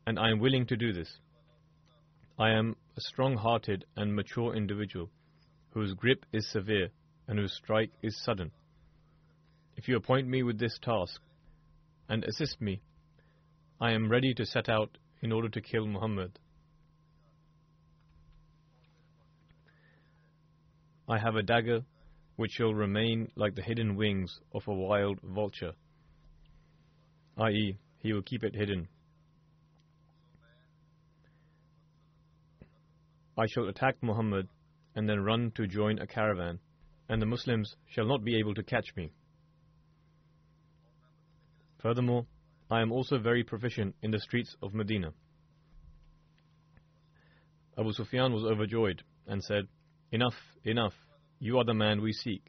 and 0.05 0.17
I 0.17 0.31
am 0.31 0.39
willing 0.39 0.65
to 0.67 0.77
do 0.77 0.91
this. 0.91 1.19
I 2.39 2.51
am 2.51 2.75
a 2.97 3.01
strong 3.01 3.37
hearted 3.37 3.85
and 3.95 4.15
mature 4.15 4.55
individual 4.55 5.09
whose 5.71 5.93
grip 5.93 6.25
is 6.31 6.49
severe 6.49 6.89
and 7.27 7.39
whose 7.39 7.53
strike 7.55 7.91
is 8.01 8.21
sudden. 8.23 8.51
If 9.77 9.87
you 9.87 9.95
appoint 9.95 10.27
me 10.27 10.43
with 10.43 10.59
this 10.59 10.77
task 10.81 11.21
and 12.09 12.23
assist 12.23 12.61
me, 12.61 12.81
I 13.79 13.93
am 13.93 14.11
ready 14.11 14.33
to 14.35 14.45
set 14.45 14.69
out 14.69 14.97
in 15.21 15.31
order 15.31 15.49
to 15.49 15.61
kill 15.61 15.87
Muhammad. 15.87 16.37
I 21.07 21.17
have 21.17 21.35
a 21.35 21.43
dagger 21.43 21.81
which 22.35 22.51
shall 22.51 22.73
remain 22.73 23.31
like 23.35 23.55
the 23.55 23.61
hidden 23.61 23.95
wings 23.95 24.39
of 24.53 24.63
a 24.67 24.73
wild 24.73 25.19
vulture, 25.21 25.73
i.e., 27.37 27.77
he 27.99 28.13
will 28.13 28.21
keep 28.21 28.43
it 28.43 28.55
hidden. 28.55 28.87
I 33.37 33.45
shall 33.47 33.67
attack 33.67 33.95
Muhammad 34.01 34.47
and 34.95 35.07
then 35.07 35.23
run 35.23 35.51
to 35.55 35.67
join 35.67 35.99
a 35.99 36.07
caravan, 36.07 36.59
and 37.09 37.21
the 37.21 37.25
Muslims 37.25 37.75
shall 37.87 38.05
not 38.05 38.23
be 38.23 38.37
able 38.37 38.53
to 38.53 38.63
catch 38.63 38.95
me. 38.95 39.11
Furthermore, 41.81 42.25
I 42.69 42.81
am 42.81 42.91
also 42.91 43.17
very 43.17 43.43
proficient 43.43 43.95
in 44.01 44.11
the 44.11 44.19
streets 44.19 44.55
of 44.61 44.73
Medina. 44.73 45.13
Abu 47.77 47.91
Sufyan 47.93 48.33
was 48.33 48.43
overjoyed 48.43 49.03
and 49.27 49.43
said, 49.43 49.67
Enough, 50.11 50.35
enough, 50.63 50.93
you 51.39 51.57
are 51.57 51.65
the 51.65 51.73
man 51.73 52.01
we 52.01 52.13
seek. 52.13 52.43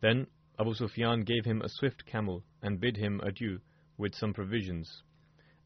Then 0.00 0.26
Abu 0.58 0.74
Sufyan 0.74 1.22
gave 1.22 1.44
him 1.44 1.62
a 1.62 1.68
swift 1.68 2.04
camel 2.06 2.44
and 2.62 2.80
bid 2.80 2.96
him 2.96 3.20
adieu 3.22 3.60
with 3.96 4.14
some 4.14 4.34
provisions, 4.34 5.02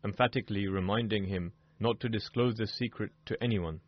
emphatically 0.05 0.69
reminding 0.69 1.25
him 1.25 1.53
not 1.81 1.99
to 2.01 2.09
disclose 2.09 2.55
this 2.57 2.77
secret 2.77 3.11
to 3.27 3.43
anyone. 3.43 3.81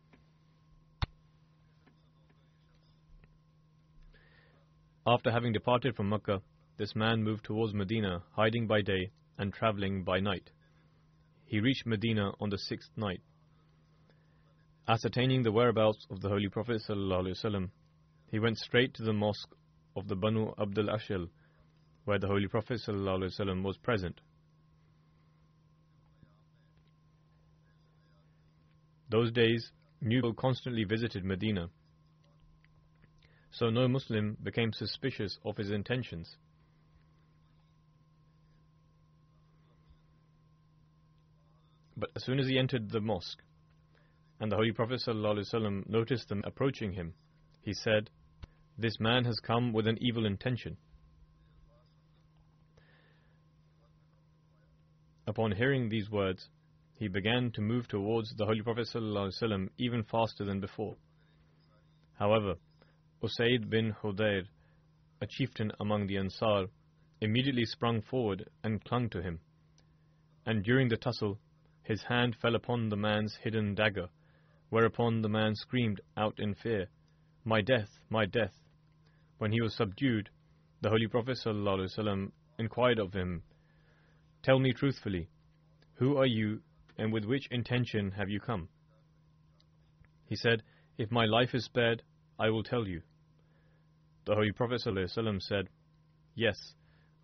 After 5.05 5.31
having 5.31 5.51
departed 5.51 5.95
from 5.95 6.09
Mecca, 6.09 6.41
this 6.77 6.95
man 6.95 7.23
moved 7.23 7.43
towards 7.43 7.73
Medina, 7.73 8.23
hiding 8.31 8.67
by 8.67 8.81
day 8.81 9.11
and 9.37 9.53
traveling 9.53 10.03
by 10.03 10.21
night. 10.21 10.51
He 11.45 11.59
reached 11.59 11.85
Medina 11.85 12.31
on 12.39 12.49
the 12.49 12.57
sixth 12.57 12.89
night. 12.95 13.21
Ascertaining 14.87 15.43
the 15.43 15.51
whereabouts 15.51 16.07
of 16.09 16.21
the 16.21 16.29
Holy 16.29 16.47
Prophet 16.47 16.81
ﷺ, 16.87 17.69
he 18.31 18.39
went 18.39 18.57
straight 18.57 18.93
to 18.93 19.03
the 19.03 19.13
mosque 19.13 19.53
of 19.95 20.07
the 20.07 20.15
Banu 20.15 20.53
Abdul 20.57 20.87
Ashal, 20.87 21.29
where 22.05 22.19
the 22.19 22.27
Holy 22.27 22.47
Prophet 22.47 22.81
ﷺ 22.85 23.61
was 23.63 23.77
present. 23.77 24.21
Those 29.09 29.31
days, 29.31 29.71
new 30.01 30.17
people 30.17 30.33
constantly 30.33 30.85
visited 30.85 31.23
Medina, 31.23 31.69
so 33.53 33.69
no 33.69 33.87
Muslim 33.87 34.35
became 34.41 34.73
suspicious 34.73 35.37
of 35.45 35.57
his 35.57 35.69
intentions. 35.69 36.35
But 41.95 42.09
as 42.15 42.23
soon 42.23 42.39
as 42.39 42.47
he 42.47 42.57
entered 42.57 42.89
the 42.89 42.99
mosque, 42.99 43.43
and 44.39 44.51
the 44.51 44.55
Holy 44.55 44.71
Prophet 44.71 45.01
ﷺ 45.07 45.87
noticed 45.87 46.29
them 46.29 46.41
approaching 46.43 46.93
him, 46.93 47.13
he 47.61 47.73
said, 47.73 48.09
This 48.75 48.99
man 48.99 49.23
has 49.25 49.39
come 49.39 49.71
with 49.71 49.85
an 49.85 49.99
evil 50.01 50.25
intention. 50.25 50.75
Upon 55.27 55.51
hearing 55.51 55.89
these 55.89 56.09
words, 56.09 56.49
he 56.95 57.07
began 57.07 57.51
to 57.51 57.61
move 57.61 57.87
towards 57.87 58.33
the 58.35 58.45
Holy 58.45 58.61
Prophet 58.61 58.87
ﷺ 58.91 59.69
even 59.77 60.03
faster 60.03 60.43
than 60.43 60.59
before. 60.59 60.95
However, 62.17 62.55
Usaid 63.23 63.69
bin 63.69 63.93
Hudayr, 63.93 64.49
a 65.21 65.25
chieftain 65.25 65.71
among 65.79 66.07
the 66.07 66.17
Ansar, 66.17 66.67
immediately 67.21 67.63
sprung 67.63 68.01
forward 68.01 68.49
and 68.65 68.83
clung 68.83 69.09
to 69.11 69.21
him. 69.21 69.39
And 70.45 70.61
during 70.61 70.89
the 70.89 70.97
tussle, 70.97 71.39
his 71.83 72.03
hand 72.03 72.35
fell 72.35 72.53
upon 72.53 72.89
the 72.89 72.97
man's 72.97 73.37
hidden 73.37 73.75
dagger, 73.75 74.09
whereupon 74.67 75.21
the 75.21 75.29
man 75.29 75.55
screamed 75.55 76.01
out 76.17 76.37
in 76.37 76.53
fear, 76.53 76.89
My 77.45 77.61
death, 77.61 77.97
my 78.09 78.25
death. 78.25 78.59
When 79.37 79.53
he 79.53 79.61
was 79.61 79.73
subdued, 79.73 80.29
the 80.81 80.89
Holy 80.89 81.07
Prophet 81.07 81.37
ﷺ 81.45 82.29
inquired 82.59 82.99
of 82.99 83.13
him, 83.13 83.43
Tell 84.41 84.59
me 84.59 84.73
truthfully, 84.73 85.29
who 85.93 86.17
are 86.17 86.25
you 86.25 86.61
and 86.97 87.13
with 87.13 87.23
which 87.23 87.47
intention 87.51 88.11
have 88.11 88.29
you 88.29 88.41
come? 88.41 88.67
He 90.25 90.35
said, 90.35 90.61
If 90.97 91.09
my 91.09 91.23
life 91.23 91.55
is 91.55 91.63
spared, 91.63 92.03
I 92.37 92.49
will 92.49 92.63
tell 92.63 92.85
you. 92.85 93.01
The 94.26 94.34
Holy 94.34 94.52
Prophet 94.52 94.82
ﷺ 94.84 95.42
said, 95.42 95.68
Yes, 96.34 96.56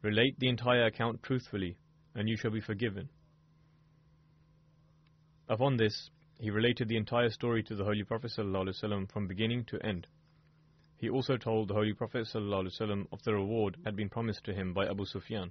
relate 0.02 0.38
the 0.38 0.48
entire 0.48 0.86
account 0.86 1.22
truthfully, 1.22 1.76
and 2.14 2.28
you 2.28 2.36
shall 2.36 2.50
be 2.50 2.60
forgiven. 2.60 3.08
Upon 5.48 5.76
this, 5.76 6.10
he 6.38 6.50
related 6.50 6.88
the 6.88 6.96
entire 6.96 7.28
story 7.28 7.62
to 7.64 7.74
the 7.74 7.84
Holy 7.84 8.04
Prophet 8.04 8.32
ﷺ 8.36 9.12
from 9.12 9.26
beginning 9.26 9.64
to 9.66 9.84
end. 9.84 10.06
He 10.96 11.10
also 11.10 11.36
told 11.36 11.68
the 11.68 11.74
Holy 11.74 11.92
Prophet 11.92 12.26
ﷺ 12.32 13.06
of 13.12 13.22
the 13.22 13.34
reward 13.34 13.76
had 13.84 13.96
been 13.96 14.08
promised 14.08 14.44
to 14.44 14.54
him 14.54 14.72
by 14.72 14.86
Abu 14.86 15.04
Sufyan. 15.04 15.50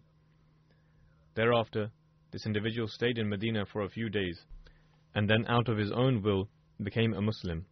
Thereafter, 1.35 1.91
this 2.31 2.45
individual 2.45 2.87
stayed 2.87 3.17
in 3.19 3.29
Medina 3.29 3.65
for 3.65 3.83
a 3.83 3.89
few 3.89 4.09
days, 4.09 4.39
and 5.13 5.29
then 5.29 5.45
out 5.47 5.69
of 5.69 5.77
his 5.77 5.91
own 5.91 6.23
will 6.23 6.49
became 6.81 7.13
a 7.13 7.21
Muslim, 7.21 7.65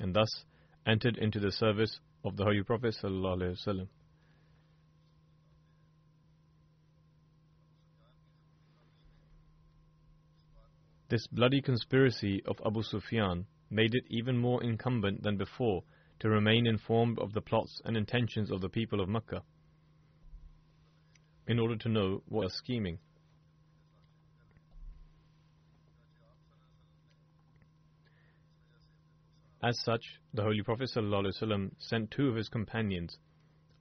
and 0.00 0.14
thus 0.14 0.44
entered 0.86 1.18
into 1.18 1.38
the 1.38 1.52
service 1.52 2.00
of 2.23 2.37
the 2.37 2.43
Holy 2.43 2.63
Prophet 2.63 2.95
ﷺ. 3.01 3.87
This 11.09 11.27
bloody 11.27 11.61
conspiracy 11.61 12.41
of 12.45 12.59
Abu 12.65 12.81
Sufyan 12.81 13.45
made 13.69 13.93
it 13.93 14.05
even 14.09 14.37
more 14.37 14.63
incumbent 14.63 15.21
than 15.21 15.37
before 15.37 15.83
to 16.19 16.29
remain 16.29 16.65
informed 16.65 17.19
of 17.19 17.33
the 17.33 17.41
plots 17.41 17.81
and 17.85 17.97
intentions 17.97 18.49
of 18.49 18.61
the 18.61 18.69
people 18.69 19.01
of 19.01 19.09
Mecca, 19.09 19.43
in 21.45 21.59
order 21.59 21.75
to 21.75 21.89
know 21.89 22.23
what 22.27 22.45
was 22.45 22.53
scheming. 22.53 22.97
As 29.63 29.79
such, 29.79 30.19
the 30.33 30.43
Holy 30.43 30.61
Prophet 30.61 30.89
ﷺ 30.93 31.71
sent 31.79 32.11
two 32.11 32.27
of 32.27 32.35
his 32.35 32.49
companions, 32.49 33.17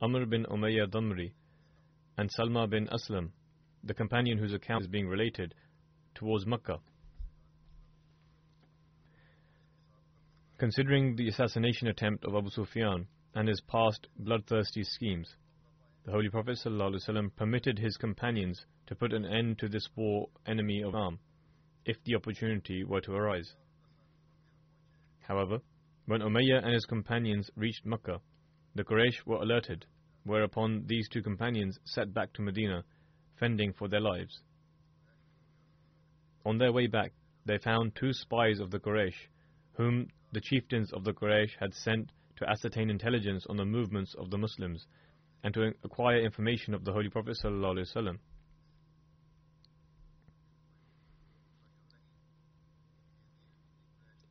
Amr 0.01 0.27
bin 0.27 0.45
Umayyah 0.45 1.33
and 2.17 2.31
Salma 2.31 2.71
bin 2.71 2.87
Aslam, 2.87 3.31
the 3.83 3.93
companion 3.93 4.39
whose 4.39 4.55
account 4.55 4.83
is 4.83 4.87
being 4.87 5.09
related, 5.09 5.57
towards 6.15 6.47
Makkah. 6.47 6.79
Considering 10.57 11.17
the 11.17 11.27
assassination 11.27 11.89
attempt 11.89 12.25
of 12.25 12.37
Abu 12.37 12.51
Sufyan 12.51 13.09
and 13.35 13.49
his 13.49 13.61
past 13.63 14.07
bloodthirsty 14.17 14.85
schemes, 14.85 15.35
the 16.05 16.13
Holy 16.13 16.29
Prophet 16.29 16.61
ﷺ 16.65 17.35
permitted 17.35 17.81
his 17.81 17.97
companions 17.97 18.67
to 18.87 18.95
put 18.95 19.13
an 19.13 19.25
end 19.25 19.59
to 19.59 19.69
this 19.69 19.89
war 19.97 20.29
enemy 20.47 20.81
of 20.83 20.91
Islam, 20.91 21.19
if 21.85 21.97
the 22.05 22.15
opportunity 22.15 22.85
were 22.85 23.01
to 23.01 23.15
arise. 23.15 23.57
However, 25.23 25.61
when 26.13 26.21
Umayyah 26.21 26.63
and 26.63 26.75
his 26.75 26.85
companions 26.85 27.51
reached 27.57 27.87
Mecca, 27.87 28.21
the 28.75 28.85
Quraysh 28.85 29.25
were 29.25 29.41
alerted, 29.41 29.87
whereupon 30.25 30.85
these 30.85 31.09
two 31.09 31.23
companions 31.23 31.79
set 31.85 32.13
back 32.13 32.35
to 32.35 32.43
Medina, 32.43 32.85
fending 33.41 33.73
for 33.73 33.89
their 33.89 34.03
lives. 34.03 34.43
On 36.45 36.59
their 36.59 36.71
way 36.71 36.87
back, 36.87 37.15
they 37.47 37.57
found 37.57 37.95
two 37.95 38.13
spies 38.13 38.61
of 38.61 38.71
the 38.71 38.79
Quraysh, 38.79 39.29
whom 39.73 40.09
the 40.33 40.43
chieftains 40.43 40.93
of 40.93 41.05
the 41.05 41.15
Quraysh 41.15 41.57
had 41.59 41.73
sent 41.73 42.13
to 42.37 42.47
ascertain 42.47 42.91
intelligence 42.91 43.47
on 43.49 43.57
the 43.57 43.65
movements 43.65 44.15
of 44.19 44.29
the 44.29 44.37
Muslims 44.37 44.87
and 45.43 45.55
to 45.55 45.73
acquire 45.83 46.21
information 46.21 46.75
of 46.75 46.85
the 46.85 46.93
Holy 46.93 47.09
Prophet 47.09 47.39
ﷺ. 47.43 48.19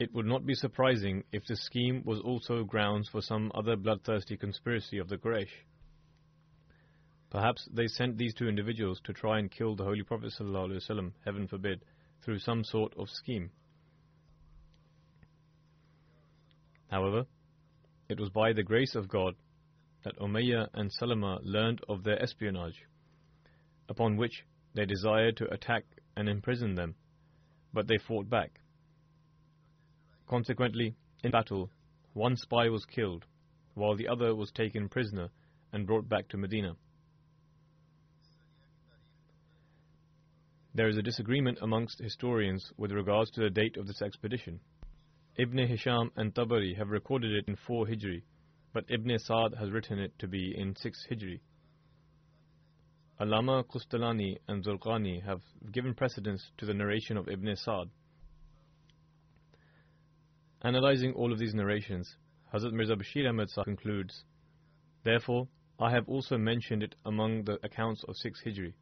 It 0.02 0.16
would 0.16 0.26
not 0.26 0.48
be 0.48 0.56
surprising 0.56 1.26
if 1.32 1.46
this 1.46 1.64
scheme 1.64 2.02
was 2.04 2.20
also 2.22 2.64
grounds 2.64 3.08
for 3.08 3.22
some 3.22 3.52
other 3.54 3.76
bloodthirsty 3.76 4.36
conspiracy 4.36 4.98
of 4.98 5.10
the 5.10 5.18
Quraysh. 5.18 5.54
Perhaps 7.30 7.70
they 7.72 7.86
sent 7.86 8.18
these 8.18 8.34
two 8.34 8.48
individuals 8.48 9.00
to 9.04 9.14
try 9.14 9.38
and 9.38 9.52
kill 9.52 9.76
the 9.76 9.84
Holy 9.84 10.02
Prophet 10.02 10.34
ﷺ, 10.40 11.12
heaven 11.24 11.48
forbid, 11.48 11.86
through 12.24 12.40
some 12.40 12.64
sort 12.64 12.98
of 12.98 13.12
scheme. 13.12 13.52
However, 16.90 17.28
it 18.10 18.20
was 18.20 18.32
by 18.32 18.54
the 18.54 18.64
grace 18.64 18.96
of 18.96 19.08
God 19.08 19.36
that 20.04 20.18
Umayyah 20.18 20.70
and 20.74 20.92
Salama 20.92 21.38
learned 21.44 21.82
of 21.88 22.04
their 22.04 22.20
espionage, 22.20 22.88
upon 23.88 24.18
which 24.18 24.46
they 24.74 24.88
desired 24.88 25.38
to 25.38 25.54
attack 25.54 25.84
and 26.18 26.28
imprison 26.28 26.74
them, 26.74 26.96
but 27.72 27.88
they 27.88 28.00
fought 28.00 28.28
back. 28.28 28.61
Consequently, 30.32 30.96
in 31.26 31.32
battle, 31.32 31.70
one 32.14 32.38
spy 32.38 32.70
was 32.70 32.86
killed, 32.86 33.26
while 33.74 33.98
the 33.98 34.08
other 34.08 34.34
was 34.34 34.50
taken 34.50 34.88
prisoner 34.88 35.28
and 35.74 35.86
brought 35.86 36.08
back 36.08 36.30
to 36.30 36.38
Medina. 36.38 36.78
There 40.74 40.88
is 40.88 40.96
a 40.96 41.02
disagreement 41.02 41.58
amongst 41.62 42.00
historians 42.00 42.72
with 42.78 42.94
regards 42.94 43.30
to 43.32 43.42
the 43.42 43.50
date 43.50 43.76
of 43.76 43.88
this 43.88 44.02
expedition. 44.02 44.62
Ibn 45.38 45.68
Hisham 45.68 46.12
and 46.16 46.34
Tabari 46.34 46.78
have 46.78 46.92
recorded 46.92 47.34
it 47.34 47.50
in 47.50 47.58
4 47.68 47.88
Hijri, 47.88 48.24
but 48.72 48.86
Ibn 48.88 49.20
Sa'd 49.20 49.56
has 49.60 49.70
written 49.70 50.00
it 50.00 50.18
to 50.20 50.30
be 50.30 50.56
in 50.58 50.78
6 50.78 51.08
Hijri. 51.12 51.42
Allama 53.20 53.66
Kustalani 53.66 54.38
and 54.48 54.64
Zurqani 54.64 55.26
have 55.26 55.42
given 55.74 55.94
precedence 55.94 56.52
to 56.58 56.66
the 56.66 56.74
narration 56.74 57.18
of 57.18 57.28
Ibn 57.28 57.54
Sa'd. 57.58 57.90
Analyzing 60.64 61.14
all 61.14 61.34
of 61.34 61.40
these 61.40 61.56
narrations, 61.56 62.16
Hazrat 62.54 62.72
Mirza 62.72 62.96
Bashir 62.96 63.28
Ahmad 63.28 63.50
Sahib 63.50 63.66
concludes, 63.66 64.24
Therefore, 65.04 65.48
I 65.80 65.90
have 65.92 66.08
also 66.08 66.38
mentioned 66.38 66.84
it 66.84 66.96
among 67.06 67.46
the 67.46 67.58
accounts 67.64 68.04
of 68.08 68.16
6 68.16 68.44
Hijri. 68.46 68.74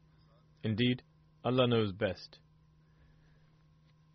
Indeed, 0.62 1.02
Allah 1.42 1.66
knows 1.66 1.92
best. 1.92 2.38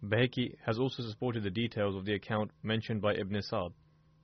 Baihaqi 0.03 0.57
has 0.63 0.77
also 0.77 1.01
supported 1.01 1.41
the 1.41 1.49
details 1.49 1.95
of 1.95 2.05
the 2.05 2.13
account 2.13 2.51
mentioned 2.61 3.01
by 3.01 3.15
Ibn 3.15 3.41
Sa'd, 3.41 3.73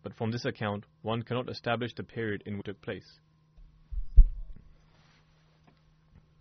but 0.04 0.14
from 0.16 0.30
this 0.30 0.46
account 0.46 0.86
one 1.02 1.24
cannot 1.24 1.50
establish 1.50 1.96
the 1.96 2.04
period 2.04 2.44
in 2.46 2.58
which 2.58 2.68
it 2.68 2.72
took 2.72 2.82
place. 2.82 3.20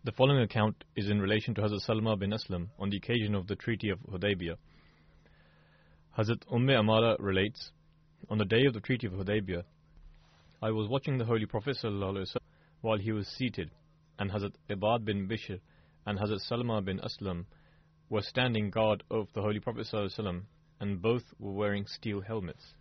The 0.05 0.13
following 0.13 0.43
account 0.43 0.85
is 0.97 1.09
in 1.09 1.21
relation 1.21 1.55
to 1.55 1.63
Hazrat 1.63 1.87
Salma 1.89 2.19
bin 2.19 2.31
Aslam 2.33 2.69
on 2.79 2.91
the 2.91 2.99
occasion 2.99 3.35
of 3.35 3.47
the 3.47 3.57
Treaty 3.57 3.89
of 3.89 3.99
Hudaybiyah. 4.01 4.57
Hazrat 6.19 6.43
Umm 6.53 6.69
Amara 6.69 7.17
relates, 7.21 7.71
On 8.29 8.37
the 8.37 8.45
day 8.45 8.65
of 8.65 8.75
the 8.75 8.81
Treaty 8.81 9.07
of 9.07 9.13
Hudaybiyah, 9.13 9.63
I 10.61 10.73
was 10.73 10.89
watching 10.89 11.19
the 11.19 11.25
Holy 11.25 11.47
Prophet 11.47 11.77
while 12.81 12.99
he 12.99 13.13
was 13.13 13.29
seated, 13.29 13.71
and 14.19 14.29
Hazrat 14.29 14.55
Ibad 14.69 15.05
bin 15.05 15.29
Bishr 15.29 15.61
and 16.05 16.19
Hazrat 16.19 16.41
Salma 16.51 16.85
bin 16.85 16.99
Aslam 16.99 17.45
were 18.09 18.23
standing 18.23 18.71
guard 18.71 19.05
of 19.09 19.33
the 19.35 19.41
Holy 19.41 19.61
Prophet 19.61 19.87
ﷺ, 19.87 20.43
and 20.81 21.01
both 21.01 21.23
were 21.39 21.53
wearing 21.53 21.87
steel 21.87 22.21
helmets. 22.21 22.75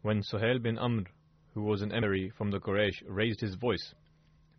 When 0.00 0.22
Suhail 0.22 0.62
bin 0.62 0.78
Amr, 0.78 1.04
who 1.52 1.64
was 1.64 1.82
an 1.82 1.92
emir 1.92 2.30
from 2.30 2.50
the 2.50 2.60
Quraysh, 2.60 3.02
raised 3.06 3.42
his 3.42 3.56
voice, 3.56 3.94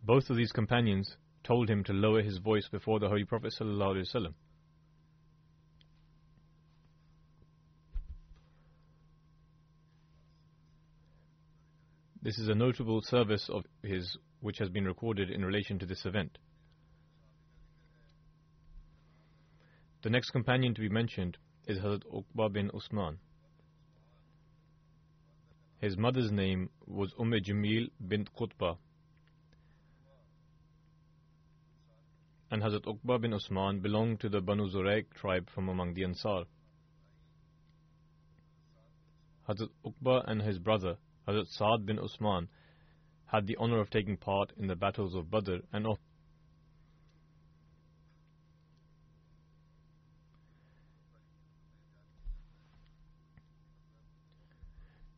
both 0.04 0.30
of 0.30 0.36
these 0.36 0.52
companions 0.52 1.16
told 1.42 1.68
him 1.68 1.82
to 1.84 1.92
lower 1.92 2.22
his 2.22 2.38
voice 2.38 2.68
before 2.68 3.00
the 3.00 3.08
Holy 3.08 3.24
Prophet 3.24 3.52
ﷺ. 3.60 4.32
This 12.22 12.38
is 12.38 12.48
a 12.48 12.54
notable 12.54 13.02
service 13.02 13.48
of 13.48 13.64
his 13.82 14.16
which 14.38 14.58
has 14.58 14.68
been 14.68 14.84
recorded 14.84 15.28
in 15.28 15.44
relation 15.44 15.80
to 15.80 15.86
this 15.86 16.06
event. 16.06 16.38
The 20.02 20.10
next 20.10 20.30
companion 20.30 20.72
to 20.74 20.80
be 20.80 20.88
mentioned 20.88 21.36
is 21.66 21.78
Hazrat 21.78 22.04
Uqba 22.12 22.52
bin 22.52 22.70
Usman. 22.72 23.18
His 25.80 25.96
mother's 25.96 26.30
name 26.30 26.70
was 26.86 27.12
Umm 27.18 27.32
Jamil 27.32 27.90
bint 28.06 28.28
Qutba. 28.38 28.76
And 32.52 32.62
Hazrat 32.62 32.84
Uqba 32.84 33.20
bin 33.20 33.34
Usman 33.34 33.80
belonged 33.80 34.20
to 34.20 34.28
the 34.28 34.40
Banu 34.40 34.68
Zurayq 34.70 35.06
tribe 35.12 35.50
from 35.52 35.68
among 35.68 35.94
the 35.94 36.04
Ansar. 36.04 36.44
Hazrat 39.48 39.70
Uqba 39.84 40.22
and 40.28 40.42
his 40.42 40.60
brother, 40.60 40.98
Hazrat 41.26 41.46
Saad 41.46 41.86
bin 41.86 41.98
Usman, 41.98 42.48
had 43.26 43.46
the 43.46 43.56
honor 43.56 43.80
of 43.80 43.90
taking 43.90 44.16
part 44.16 44.52
in 44.56 44.66
the 44.66 44.76
battles 44.76 45.14
of 45.14 45.30
Badr 45.30 45.58
and 45.72 45.86
of 45.86 45.98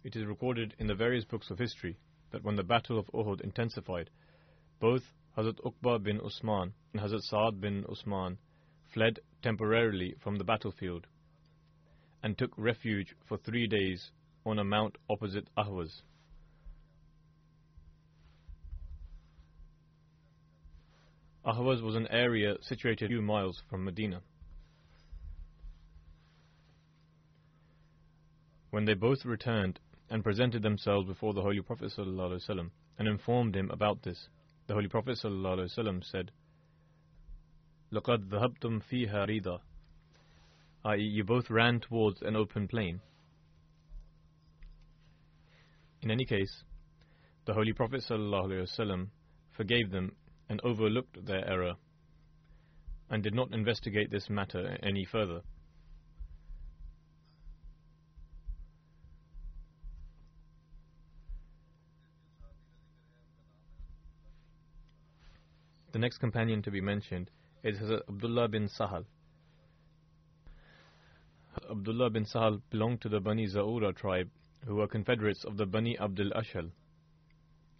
It 0.04 0.14
is 0.16 0.26
recorded 0.26 0.74
in 0.78 0.86
the 0.86 0.94
various 0.94 1.24
books 1.24 1.50
of 1.50 1.58
history 1.58 1.96
that 2.30 2.44
when 2.44 2.56
the 2.56 2.62
Battle 2.62 2.98
of 2.98 3.06
Uhud 3.14 3.40
intensified, 3.40 4.10
both 4.78 5.14
Hazrat 5.34 5.58
Uqba 5.64 6.02
bin 6.02 6.20
Usman 6.20 6.74
and 6.92 7.00
Hazrat 7.00 7.22
Saad 7.22 7.60
bin 7.60 7.86
Usman 7.86 8.38
fled 8.92 9.20
temporarily 9.40 10.14
from 10.20 10.36
the 10.36 10.44
battlefield 10.44 11.06
and 12.22 12.36
took 12.36 12.52
refuge 12.58 13.16
for 13.24 13.38
three 13.38 13.66
days 13.66 14.10
on 14.45 14.59
a 14.59 14.63
mount 14.63 14.97
opposite 15.09 15.47
Ahwaz. 15.57 16.01
Ahwaz 21.45 21.81
was 21.81 21.95
an 21.95 22.07
area 22.07 22.55
situated 22.61 23.05
a 23.05 23.07
few 23.09 23.21
miles 23.21 23.61
from 23.69 23.83
Medina. 23.83 24.21
When 28.71 28.85
they 28.85 28.93
both 28.93 29.25
returned 29.25 29.79
and 30.09 30.23
presented 30.23 30.61
themselves 30.61 31.07
before 31.07 31.33
the 31.33 31.41
Holy 31.41 31.61
Prophet 31.61 31.91
ﷺ 31.97 32.69
and 32.97 33.07
informed 33.07 33.55
him 33.55 33.69
about 33.71 34.03
this. 34.03 34.27
The 34.67 34.73
Holy 34.73 34.87
Prophet 34.87 35.17
ﷺ 35.23 36.03
said, 36.11 36.31
لَقَدْ 37.91 38.29
ذَهَبْتُمْ 38.29 38.83
فِيهَا 38.91 39.27
رِيدًا 39.27 39.59
i.e. 40.85 41.01
you 41.01 41.23
both 41.23 41.49
ran 41.49 41.79
towards 41.79 42.21
an 42.21 42.35
open 42.35 42.67
plain. 42.67 43.01
In 46.04 46.10
any 46.10 46.26
case, 46.26 46.64
the 47.46 47.54
Holy 47.54 47.72
Prophet 47.72 48.04
ﷺ 48.06 49.08
forgave 49.56 49.90
them 49.90 50.12
and 50.50 50.60
overlooked 50.62 51.24
their 51.24 51.48
error 51.48 51.76
and 53.08 53.22
did 53.22 53.34
not 53.34 53.54
investigate 53.54 54.10
this 54.10 54.28
matter 54.28 54.76
any 54.82 55.06
further. 55.06 55.40
The 65.92 65.98
next 65.98 66.18
companion 66.18 66.60
to 66.64 66.70
be 66.70 66.82
mentioned 66.82 67.30
is 67.62 67.78
Hazrat 67.78 68.02
Abdullah 68.10 68.48
bin 68.48 68.68
Sahal. 68.68 69.06
Abdullah 71.70 72.10
bin 72.10 72.26
Sahal 72.26 72.60
belonged 72.68 73.00
to 73.00 73.08
the 73.08 73.20
Bani 73.20 73.46
Zaura 73.46 73.94
tribe, 73.94 74.28
who 74.66 74.76
were 74.76 74.86
confederates 74.86 75.44
of 75.44 75.56
the 75.56 75.66
Bani 75.66 75.98
Abdul 75.98 76.30
Ashal. 76.30 76.70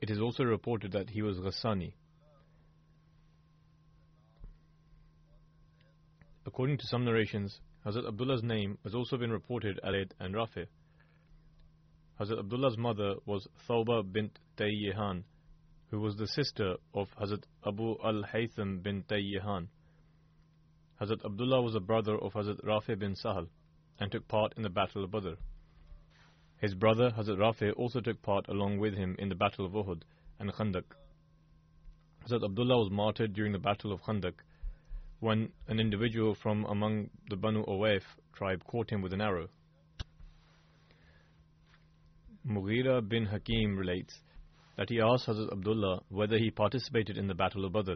It 0.00 0.10
is 0.10 0.20
also 0.20 0.44
reported 0.44 0.92
that 0.92 1.10
he 1.10 1.22
was 1.22 1.38
Ghassani. 1.38 1.94
According 6.46 6.78
to 6.78 6.86
some 6.86 7.04
narrations, 7.04 7.60
Hazrat 7.86 8.06
Abdullah's 8.06 8.42
name 8.42 8.78
has 8.84 8.94
also 8.94 9.16
been 9.16 9.30
reported 9.30 9.80
as 9.82 10.06
and 10.20 10.34
Rafi. 10.34 10.66
Hazrat 12.20 12.38
Abdullah's 12.38 12.78
mother 12.78 13.14
was 13.26 13.48
Thawba 13.68 14.02
bint 14.12 14.38
Tayyihan, 14.56 15.24
who 15.90 16.00
was 16.00 16.16
the 16.16 16.28
sister 16.28 16.76
of 16.92 17.08
Hazrat 17.20 17.44
Abu 17.66 17.96
al-Haytham 18.04 18.82
bin 18.82 19.02
Tayyihan. 19.04 19.68
Hazrat 21.00 21.24
Abdullah 21.24 21.62
was 21.62 21.74
a 21.74 21.80
brother 21.80 22.16
of 22.16 22.34
Hazrat 22.34 22.62
Rafi 22.64 22.98
bin 22.98 23.14
Sahal 23.14 23.48
and 23.98 24.12
took 24.12 24.28
part 24.28 24.52
in 24.56 24.62
the 24.62 24.70
Battle 24.70 25.04
of 25.04 25.10
Badr. 25.10 25.34
His 26.60 26.74
brother 26.74 27.10
Hazrat 27.10 27.38
Rafi 27.38 27.72
also 27.76 28.00
took 28.00 28.22
part 28.22 28.48
along 28.48 28.78
with 28.78 28.94
him 28.94 29.16
in 29.18 29.28
the 29.28 29.34
Battle 29.34 29.66
of 29.66 29.72
Uhud 29.72 30.02
and 30.38 30.52
Khandaq. 30.52 30.84
Hazrat 32.24 32.44
Abdullah 32.44 32.78
was 32.78 32.90
martyred 32.90 33.34
during 33.34 33.52
the 33.52 33.58
Battle 33.58 33.92
of 33.92 34.02
Khandaq 34.02 34.34
when 35.20 35.52
an 35.68 35.80
individual 35.80 36.34
from 36.34 36.64
among 36.66 37.10
the 37.28 37.36
Banu 37.36 37.64
Awaf 37.66 38.02
tribe 38.32 38.64
caught 38.64 38.90
him 38.90 39.02
with 39.02 39.12
an 39.12 39.20
arrow. 39.20 39.48
Mughira 42.46 43.06
bin 43.06 43.26
Hakim 43.26 43.76
relates 43.76 44.20
that 44.76 44.90
he 44.90 45.00
asked 45.00 45.26
Hazrat 45.26 45.52
Abdullah 45.52 46.02
whether 46.08 46.36
he 46.36 46.50
participated 46.50 47.16
in 47.16 47.26
the 47.26 47.34
Battle 47.34 47.64
of 47.64 47.72
Badr. 47.72 47.94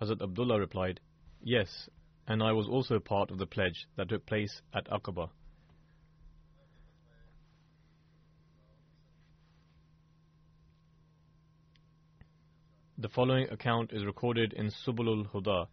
Hazrat 0.00 0.22
Abdullah 0.22 0.58
replied, 0.58 1.00
Yes, 1.42 1.88
and 2.26 2.42
I 2.42 2.52
was 2.52 2.68
also 2.68 2.98
part 2.98 3.30
of 3.30 3.38
the 3.38 3.46
pledge 3.46 3.86
that 3.96 4.08
took 4.08 4.26
place 4.26 4.60
at 4.74 4.86
Aqaba. 4.88 5.30
The 12.96 13.08
following 13.08 13.48
account 13.50 13.92
is 13.92 14.04
recorded 14.04 14.52
in 14.52 14.70
Subulul 14.86 15.28
Huda, 15.32 15.66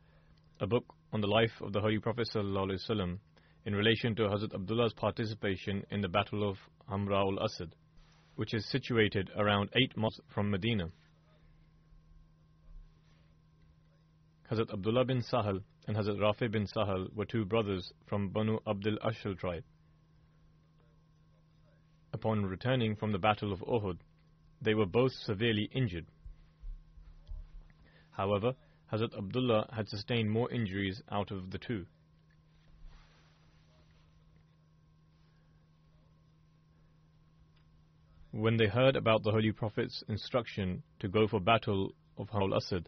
a 0.59 0.65
book 0.65 0.85
on 1.13 1.21
the 1.21 1.27
life 1.27 1.61
of 1.61 1.71
the 1.71 1.79
Holy 1.79 1.99
Prophet 1.99 2.27
ﷺ 2.33 3.19
in 3.65 3.75
relation 3.75 4.15
to 4.15 4.23
Hazrat 4.23 4.55
Abdullah's 4.55 4.93
participation 4.93 5.85
in 5.91 6.01
the 6.01 6.07
Battle 6.07 6.49
of 6.49 6.57
Hamra 6.89 7.21
ul 7.21 7.43
Asad 7.43 7.75
which 8.35 8.55
is 8.55 8.65
situated 8.71 9.29
around 9.37 9.69
8 9.75 9.95
miles 9.97 10.19
from 10.33 10.49
Medina. 10.49 10.89
Hazrat 14.51 14.73
Abdullah 14.73 15.05
bin 15.05 15.21
Sahal 15.21 15.61
and 15.87 15.95
Hazrat 15.95 16.17
Rafi 16.17 16.51
bin 16.51 16.65
Sahal 16.65 17.13
were 17.13 17.25
two 17.25 17.45
brothers 17.45 17.93
from 18.07 18.29
Banu 18.29 18.57
Abdul 18.65 18.97
Ashal 19.05 19.37
tribe. 19.37 19.63
Upon 22.13 22.47
returning 22.47 22.95
from 22.95 23.11
the 23.11 23.19
Battle 23.19 23.53
of 23.53 23.59
Uhud, 23.59 23.99
they 24.59 24.73
were 24.73 24.87
both 24.87 25.11
severely 25.11 25.69
injured. 25.71 26.07
However, 28.11 28.53
Hazrat 28.91 29.17
Abdullah 29.17 29.69
had 29.73 29.87
sustained 29.87 30.29
more 30.29 30.51
injuries 30.51 31.01
out 31.09 31.31
of 31.31 31.51
the 31.51 31.57
two. 31.57 31.85
When 38.31 38.57
they 38.57 38.67
heard 38.67 38.95
about 38.95 39.23
the 39.23 39.31
Holy 39.31 39.51
Prophet's 39.51 40.03
instruction 40.07 40.83
to 40.99 41.07
go 41.07 41.27
for 41.27 41.39
battle 41.39 41.93
of 42.17 42.29
Hamra 42.29 42.43
ul 42.43 42.55
Asad, 42.55 42.87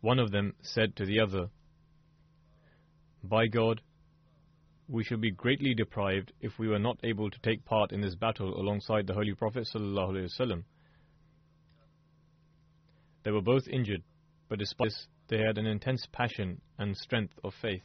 one 0.00 0.18
of 0.18 0.30
them 0.30 0.54
said 0.62 0.96
to 0.96 1.04
the 1.04 1.20
other, 1.20 1.50
By 3.22 3.46
God, 3.46 3.82
we 4.88 5.04
should 5.04 5.20
be 5.20 5.30
greatly 5.30 5.74
deprived 5.74 6.32
if 6.40 6.58
we 6.58 6.68
were 6.68 6.78
not 6.78 6.98
able 7.02 7.30
to 7.30 7.38
take 7.40 7.64
part 7.64 7.92
in 7.92 8.00
this 8.00 8.14
battle 8.14 8.58
alongside 8.58 9.06
the 9.06 9.14
Holy 9.14 9.34
Prophet. 9.34 9.68
They 13.24 13.30
were 13.30 13.42
both 13.42 13.66
injured, 13.68 14.02
but 14.48 14.58
despite 14.58 14.88
this, 14.88 15.06
they 15.28 15.38
had 15.38 15.58
an 15.58 15.66
intense 15.66 16.06
passion 16.12 16.60
and 16.78 16.96
strength 16.96 17.34
of 17.42 17.52
faith. 17.60 17.82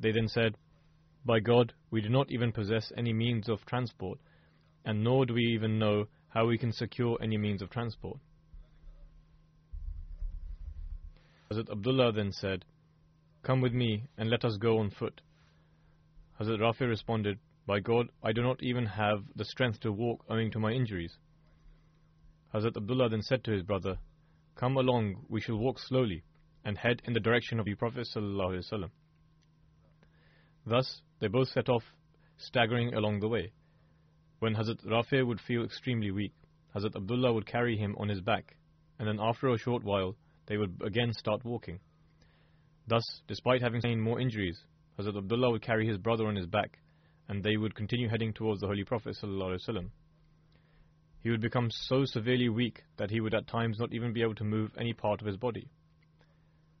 They 0.00 0.12
then 0.12 0.28
said, 0.28 0.56
By 1.24 1.40
God, 1.40 1.74
we 1.90 2.00
do 2.00 2.08
not 2.08 2.30
even 2.30 2.52
possess 2.52 2.92
any 2.96 3.12
means 3.12 3.48
of 3.48 3.64
transport, 3.66 4.18
and 4.84 5.02
nor 5.04 5.26
do 5.26 5.34
we 5.34 5.42
even 5.42 5.78
know 5.78 6.06
how 6.28 6.46
we 6.46 6.58
can 6.58 6.72
secure 6.72 7.18
any 7.22 7.36
means 7.36 7.62
of 7.62 7.70
transport. 7.70 8.18
Hazrat 11.50 11.70
Abdullah 11.70 12.12
then 12.12 12.32
said, 12.32 12.64
Come 13.42 13.60
with 13.60 13.72
me 13.72 14.04
and 14.18 14.28
let 14.28 14.44
us 14.44 14.56
go 14.56 14.78
on 14.78 14.90
foot. 14.90 15.20
Hazrat 16.40 16.58
Rafi 16.58 16.88
responded, 16.88 17.38
By 17.66 17.80
God, 17.80 18.10
I 18.22 18.32
do 18.32 18.42
not 18.42 18.62
even 18.62 18.86
have 18.86 19.24
the 19.34 19.44
strength 19.44 19.80
to 19.80 19.92
walk 19.92 20.24
owing 20.28 20.50
to 20.50 20.58
my 20.58 20.72
injuries. 20.72 21.16
Hazrat 22.52 22.76
Abdullah 22.76 23.10
then 23.10 23.22
said 23.22 23.44
to 23.44 23.52
his 23.52 23.62
brother, 23.62 23.98
Come 24.56 24.78
along, 24.78 25.26
we 25.28 25.42
shall 25.42 25.58
walk 25.58 25.78
slowly 25.78 26.22
and 26.64 26.78
head 26.78 27.02
in 27.04 27.12
the 27.12 27.20
direction 27.20 27.60
of 27.60 27.66
the 27.66 27.74
Prophet. 27.74 28.08
Thus, 30.66 31.02
they 31.20 31.28
both 31.28 31.48
set 31.48 31.68
off, 31.68 31.84
staggering 32.38 32.94
along 32.94 33.20
the 33.20 33.28
way. 33.28 33.52
When 34.38 34.54
Hazrat 34.54 34.84
Rafi 34.86 35.26
would 35.26 35.40
feel 35.42 35.62
extremely 35.62 36.10
weak, 36.10 36.32
Hazrat 36.74 36.96
Abdullah 36.96 37.34
would 37.34 37.46
carry 37.46 37.76
him 37.76 37.94
on 37.98 38.08
his 38.08 38.22
back, 38.22 38.56
and 38.98 39.06
then 39.06 39.18
after 39.20 39.48
a 39.48 39.58
short 39.58 39.84
while, 39.84 40.16
they 40.46 40.56
would 40.56 40.80
again 40.82 41.12
start 41.12 41.44
walking. 41.44 41.78
Thus, 42.86 43.04
despite 43.28 43.60
having 43.60 43.80
sustained 43.80 44.02
more 44.02 44.20
injuries, 44.20 44.58
Hazrat 44.98 45.18
Abdullah 45.18 45.50
would 45.50 45.62
carry 45.62 45.86
his 45.86 45.98
brother 45.98 46.26
on 46.26 46.36
his 46.36 46.46
back, 46.46 46.78
and 47.28 47.42
they 47.42 47.58
would 47.58 47.74
continue 47.74 48.08
heading 48.08 48.32
towards 48.32 48.60
the 48.62 48.66
Holy 48.66 48.84
Prophet. 48.84 49.16
He 51.26 51.32
would 51.32 51.40
become 51.40 51.72
so 51.72 52.04
severely 52.04 52.48
weak 52.48 52.84
that 52.98 53.10
he 53.10 53.20
would 53.20 53.34
at 53.34 53.48
times 53.48 53.80
not 53.80 53.92
even 53.92 54.12
be 54.12 54.22
able 54.22 54.36
to 54.36 54.44
move 54.44 54.70
any 54.78 54.92
part 54.92 55.20
of 55.20 55.26
his 55.26 55.36
body. 55.36 55.68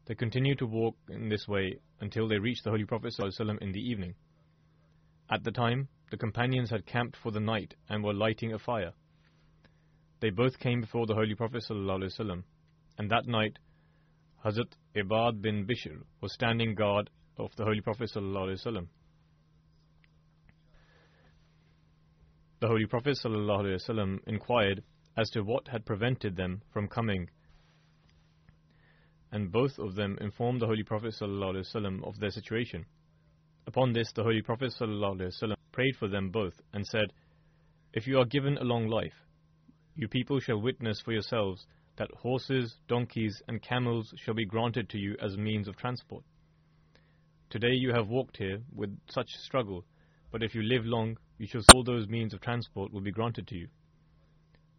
They 0.04 0.14
continued 0.14 0.60
to 0.60 0.66
walk 0.66 0.94
in 1.08 1.28
this 1.28 1.48
way 1.48 1.80
until 1.98 2.28
they 2.28 2.38
reached 2.38 2.62
the 2.62 2.70
Holy 2.70 2.84
Prophet 2.84 3.12
ﷺ 3.18 3.60
in 3.60 3.72
the 3.72 3.80
evening. 3.80 4.14
At 5.28 5.42
the 5.42 5.50
time, 5.50 5.88
the 6.12 6.16
companions 6.16 6.70
had 6.70 6.86
camped 6.86 7.16
for 7.16 7.32
the 7.32 7.40
night 7.40 7.74
and 7.88 8.04
were 8.04 8.14
lighting 8.14 8.52
a 8.52 8.58
fire. 8.60 8.92
They 10.20 10.30
both 10.30 10.60
came 10.60 10.80
before 10.80 11.06
the 11.06 11.16
Holy 11.16 11.34
Prophet 11.34 11.64
ﷺ, 11.68 12.44
and 12.98 13.10
that 13.10 13.26
night 13.26 13.58
Hazrat 14.44 14.76
Ibad 14.94 15.42
bin 15.42 15.66
Bishr 15.66 16.04
was 16.20 16.32
standing 16.32 16.76
guard 16.76 17.10
of 17.36 17.50
the 17.56 17.64
Holy 17.64 17.80
Prophet 17.80 18.12
ﷺ. 18.14 18.86
The 22.65 22.67
Holy 22.67 22.85
Prophet 22.85 23.17
ﷺ 23.23 24.19
inquired 24.27 24.83
as 25.17 25.29
to 25.31 25.41
what 25.41 25.67
had 25.67 25.85
prevented 25.85 26.35
them 26.35 26.61
from 26.71 26.87
coming, 26.87 27.29
and 29.31 29.51
both 29.51 29.79
of 29.79 29.95
them 29.95 30.17
informed 30.21 30.61
the 30.61 30.67
Holy 30.67 30.83
Prophet 30.83 31.13
ﷺ 31.19 32.03
of 32.03 32.19
their 32.19 32.29
situation. 32.29 32.85
Upon 33.67 33.93
this, 33.93 34.11
the 34.11 34.23
Holy 34.23 34.41
Prophet 34.41 34.73
ﷺ 34.79 35.55
prayed 35.71 35.95
for 35.95 36.07
them 36.07 36.29
both 36.29 36.61
and 36.73 36.85
said, 36.85 37.13
If 37.93 38.07
you 38.07 38.19
are 38.19 38.25
given 38.25 38.57
a 38.57 38.63
long 38.63 38.87
life, 38.87 39.25
you 39.95 40.07
people 40.07 40.39
shall 40.39 40.61
witness 40.61 41.01
for 41.01 41.11
yourselves 41.11 41.65
that 41.97 42.11
horses, 42.11 42.75
donkeys, 42.87 43.41
and 43.47 43.61
camels 43.61 44.13
shall 44.17 44.33
be 44.33 44.45
granted 44.45 44.89
to 44.89 44.97
you 44.97 45.15
as 45.21 45.37
means 45.37 45.67
of 45.67 45.77
transport. 45.77 46.23
Today 47.49 47.73
you 47.73 47.93
have 47.93 48.07
walked 48.07 48.37
here 48.37 48.61
with 48.73 48.97
such 49.09 49.29
struggle, 49.35 49.85
but 50.31 50.41
if 50.41 50.55
you 50.55 50.63
live 50.63 50.85
long, 50.85 51.17
you 51.38 51.46
shall 51.46 51.62
all 51.72 51.84
those 51.84 52.08
means 52.08 52.32
of 52.32 52.40
transport 52.40 52.92
will 52.92 53.00
be 53.00 53.10
granted 53.10 53.46
to 53.48 53.56
you. 53.56 53.68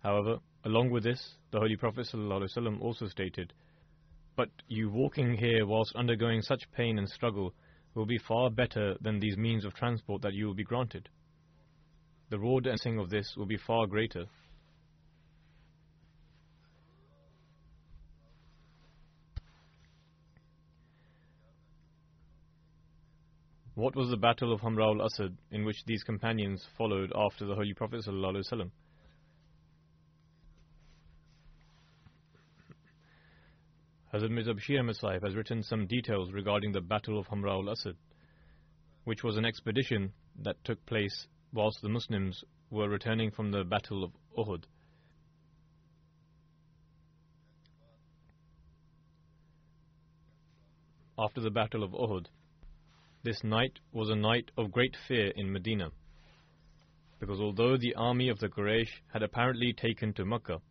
However, 0.04 0.40
along 0.64 0.90
with 0.90 1.04
this, 1.04 1.36
the 1.52 1.60
Holy 1.60 1.76
Prophet 1.76 2.08
ﷺ 2.12 2.82
also 2.82 3.08
stated, 3.08 3.54
But 4.36 4.50
you 4.68 4.90
walking 4.90 5.38
here 5.38 5.66
whilst 5.66 5.96
undergoing 5.96 6.42
such 6.42 6.72
pain 6.72 6.98
and 6.98 7.10
struggle 7.10 7.54
will 7.94 8.06
be 8.06 8.18
far 8.18 8.50
better 8.50 8.96
than 9.02 9.20
these 9.20 9.38
means 9.38 9.66
of 9.66 9.74
transport 9.74 10.22
that 10.22 10.34
you 10.34 10.46
will 10.46 10.54
be 10.54 10.64
granted. 10.64 11.10
The 12.30 12.40
reward 12.40 12.68
and 12.68 13.00
of 13.00 13.10
this 13.10 13.36
will 13.36 13.46
be 13.46 13.58
far 13.58 13.88
greater. 13.88 14.26
What 23.78 23.96
was 23.96 24.10
the 24.10 24.18
battle 24.18 24.52
of 24.52 24.62
Hamra 24.62 24.86
al-Asad 24.86 25.38
in 25.52 25.64
which 25.64 25.86
these 25.86 26.02
companions 26.02 26.66
followed 26.80 27.12
after 27.16 27.46
the 27.46 27.54
Holy 27.54 27.76
Prophet 27.76 28.04
ﷺ? 28.08 28.72
Hazrat 34.12 34.32
Mirza 34.32 34.56
Bashir 34.56 34.80
Ahmad 34.80 35.22
has 35.22 35.36
written 35.36 35.62
some 35.62 35.86
details 35.86 36.32
regarding 36.34 36.72
the 36.72 36.82
Battle 36.82 37.20
of 37.20 37.28
Hamra 37.28 37.52
al-Asad, 37.52 37.96
which 39.04 39.24
was 39.24 39.38
an 39.38 39.46
expedition 39.46 40.12
that 40.42 40.56
took 40.64 40.84
place 40.88 41.28
whilst 41.54 41.80
the 41.84 41.90
Muslims 41.90 42.44
were 42.72 42.90
returning 42.90 43.30
from 43.30 43.52
the 43.52 43.64
Battle 43.64 44.04
of 44.04 44.12
Uhud. 44.36 44.64
After 51.20 51.42
the 51.42 51.52
Battle 51.52 51.84
of 51.84 51.92
Uhud, 51.92 52.26
this 53.28 53.44
night 53.44 53.78
was 53.92 54.10
a 54.10 54.16
night 54.16 54.50
of 54.58 54.72
great 54.72 54.96
fear 55.06 55.34
in 55.36 55.52
Medina, 55.52 55.90
because 57.20 57.42
although 57.42 57.76
the 57.76 57.94
army 57.96 58.30
of 58.30 58.40
the 58.40 58.48
Quraysh 58.48 59.02
had 59.12 59.22
apparently 59.22 59.74
taken 59.74 60.14
to 60.14 60.24
Mecca, 60.24 60.62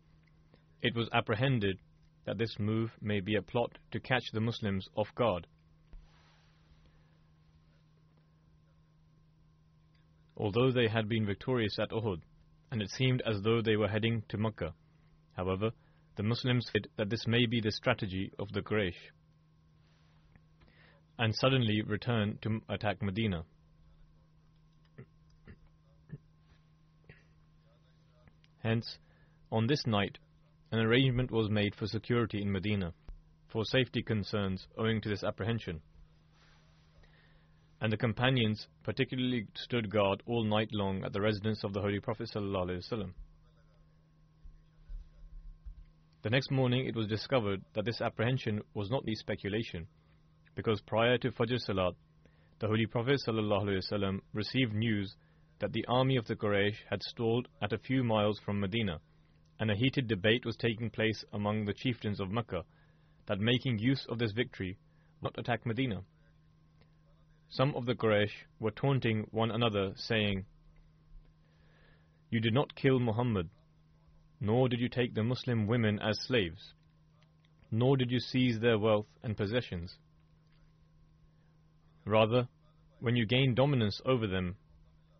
it 0.81 0.95
was 0.95 1.07
apprehended 1.13 1.77
that 2.25 2.39
this 2.39 2.57
move 2.57 2.89
may 2.99 3.19
be 3.19 3.35
a 3.35 3.43
plot 3.43 3.77
to 3.91 3.99
catch 3.99 4.23
the 4.33 4.41
Muslims 4.41 4.87
off 4.95 5.13
guard. 5.13 5.45
Although 10.35 10.71
they 10.71 10.87
had 10.87 11.07
been 11.07 11.27
victorious 11.27 11.77
at 11.79 11.91
Uhud, 11.91 12.21
and 12.71 12.81
it 12.81 12.89
seemed 12.89 13.21
as 13.21 13.39
though 13.43 13.61
they 13.61 13.75
were 13.75 13.87
heading 13.87 14.23
to 14.29 14.37
Mecca, 14.39 14.73
however, 15.35 15.69
the 16.15 16.23
Muslims 16.23 16.65
said 16.73 16.87
that 16.97 17.11
this 17.11 17.27
may 17.27 17.45
be 17.45 17.61
the 17.61 17.71
strategy 17.71 18.31
of 18.39 18.51
the 18.51 18.63
Quraysh 18.63 19.11
and 21.19 21.35
suddenly 21.35 21.81
returned 21.81 22.41
to 22.43 22.61
attack 22.69 23.01
Medina. 23.01 23.43
Hence, 28.61 28.97
on 29.51 29.67
this 29.67 29.87
night, 29.87 30.17
an 30.71 30.79
arrangement 30.79 31.31
was 31.31 31.49
made 31.49 31.73
for 31.75 31.87
security 31.87 32.41
in 32.41 32.51
Medina, 32.51 32.93
for 33.47 33.63
safety 33.63 34.03
concerns 34.03 34.67
owing 34.77 34.99
to 35.01 35.09
this 35.09 35.23
apprehension. 35.23 35.81
And 37.79 37.93
the 37.93 37.97
companions 37.97 38.67
particularly 38.83 39.47
stood 39.55 39.89
guard 39.89 40.21
all 40.25 40.43
night 40.43 40.69
long 40.73 41.03
at 41.03 41.13
the 41.13 41.21
residence 41.21 41.63
of 41.63 41.73
the 41.73 41.81
Holy 41.81 41.99
Prophet. 41.99 42.29
The 46.23 46.29
next 46.29 46.51
morning 46.51 46.87
it 46.87 46.95
was 46.95 47.07
discovered 47.07 47.61
that 47.73 47.85
this 47.85 48.01
apprehension 48.01 48.61
was 48.73 48.89
not 48.89 49.05
the 49.05 49.15
speculation, 49.15 49.87
because 50.57 50.81
prior 50.81 51.19
to 51.19 51.31
Fajr 51.31 51.59
Salat, 51.59 51.93
the 52.59 52.65
Holy 52.65 52.87
Prophet 52.87 53.21
ﷺ 53.27 54.19
received 54.33 54.73
news 54.73 55.15
that 55.59 55.71
the 55.71 55.85
army 55.87 56.17
of 56.17 56.25
the 56.25 56.35
Quraysh 56.35 56.77
had 56.89 57.03
stalled 57.03 57.47
at 57.61 57.73
a 57.73 57.77
few 57.77 58.03
miles 58.03 58.39
from 58.43 58.59
Medina, 58.59 58.99
and 59.59 59.69
a 59.69 59.75
heated 59.75 60.07
debate 60.07 60.47
was 60.47 60.55
taking 60.57 60.89
place 60.89 61.23
among 61.31 61.65
the 61.65 61.75
chieftains 61.75 62.19
of 62.19 62.31
Mecca 62.31 62.63
that 63.27 63.39
making 63.39 63.77
use 63.77 64.03
of 64.09 64.17
this 64.17 64.31
victory 64.31 64.79
not 65.21 65.37
attack 65.37 65.63
Medina. 65.63 66.01
Some 67.49 67.75
of 67.75 67.85
the 67.85 67.93
Quraysh 67.93 68.33
were 68.59 68.71
taunting 68.71 69.27
one 69.29 69.51
another, 69.51 69.91
saying, 69.95 70.45
You 72.31 72.39
did 72.39 72.55
not 72.55 72.73
kill 72.73 72.99
Muhammad, 72.99 73.49
nor 74.41 74.69
did 74.69 74.79
you 74.79 74.89
take 74.89 75.13
the 75.13 75.23
Muslim 75.23 75.67
women 75.67 75.99
as 75.99 76.17
slaves, 76.25 76.73
nor 77.69 77.95
did 77.95 78.09
you 78.09 78.19
seize 78.19 78.59
their 78.59 78.79
wealth 78.79 79.05
and 79.21 79.37
possessions. 79.37 79.97
Rather, 82.07 82.47
when 83.01 83.17
you 83.17 83.25
gain 83.25 83.53
dominance 83.53 83.99
over 84.05 84.27
them 84.27 84.55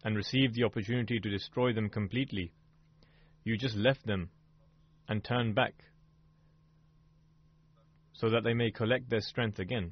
and 0.06 0.15
receive 0.15 0.54
the 0.54 0.63
opportunity 0.63 1.19
to 1.19 1.30
destroy 1.30 1.73
them 1.73 1.89
completely, 1.89 2.54
you 3.43 3.58
just 3.58 3.76
left 3.76 4.06
them 4.06 4.30
and 5.10 5.21
turned 5.21 5.54
back 5.54 5.73
so 8.13 8.30
that 8.30 8.45
they 8.45 8.54
may 8.54 8.71
collect 8.71 9.10
their 9.10 9.19
strength 9.19 9.60
again. 9.60 9.91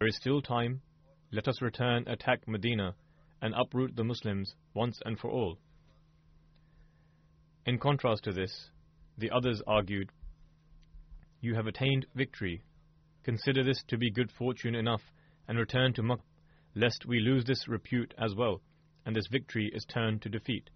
There 0.00 0.08
is 0.08 0.16
still 0.16 0.42
time. 0.42 0.82
Let 1.30 1.46
us 1.46 1.62
return, 1.62 2.08
attack 2.08 2.48
Medina, 2.48 2.96
and 3.40 3.54
uproot 3.54 3.94
the 3.94 4.04
Muslims 4.04 4.56
once 4.74 5.00
and 5.04 5.16
for 5.16 5.30
all. 5.30 5.58
In 7.66 7.78
contrast 7.78 8.24
to 8.24 8.32
this, 8.32 8.70
the 9.16 9.30
others 9.30 9.62
argued, 9.64 10.10
You 11.40 11.54
have 11.54 11.68
attained 11.68 12.06
victory. 12.16 12.62
Consider 13.22 13.62
this 13.62 13.82
to 13.88 13.98
be 13.98 14.10
good 14.10 14.30
fortune 14.32 14.74
enough 14.74 15.02
and 15.46 15.58
return 15.58 15.92
to 15.94 16.02
Makkah, 16.02 16.22
lest 16.74 17.06
we 17.06 17.20
lose 17.20 17.44
this 17.44 17.68
repute 17.68 18.14
as 18.18 18.34
well, 18.34 18.62
and 19.04 19.14
this 19.14 19.26
victory 19.30 19.70
is 19.74 19.84
turned 19.84 20.22
to 20.22 20.28
defeat. 20.28 20.70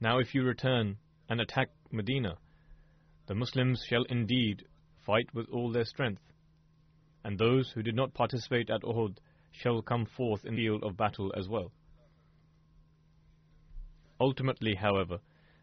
Now, 0.00 0.18
if 0.18 0.34
you 0.34 0.42
return 0.42 0.98
and 1.28 1.40
attack 1.40 1.70
Medina, 1.90 2.36
the 3.26 3.34
Muslims 3.34 3.82
shall 3.88 4.04
indeed 4.04 4.64
fight 5.06 5.32
with 5.32 5.48
all 5.50 5.70
their 5.70 5.84
strength, 5.84 6.22
and 7.24 7.38
those 7.38 7.70
who 7.70 7.82
did 7.82 7.94
not 7.94 8.14
participate 8.14 8.70
at 8.70 8.82
Uhud 8.82 9.18
shall 9.50 9.82
come 9.82 10.06
forth 10.06 10.44
in 10.44 10.54
the 10.54 10.62
field 10.62 10.84
of 10.84 10.96
battle 10.96 11.32
as 11.36 11.48
well. 11.48 11.72
Ultimately, 14.20 14.74
however, 14.74 15.18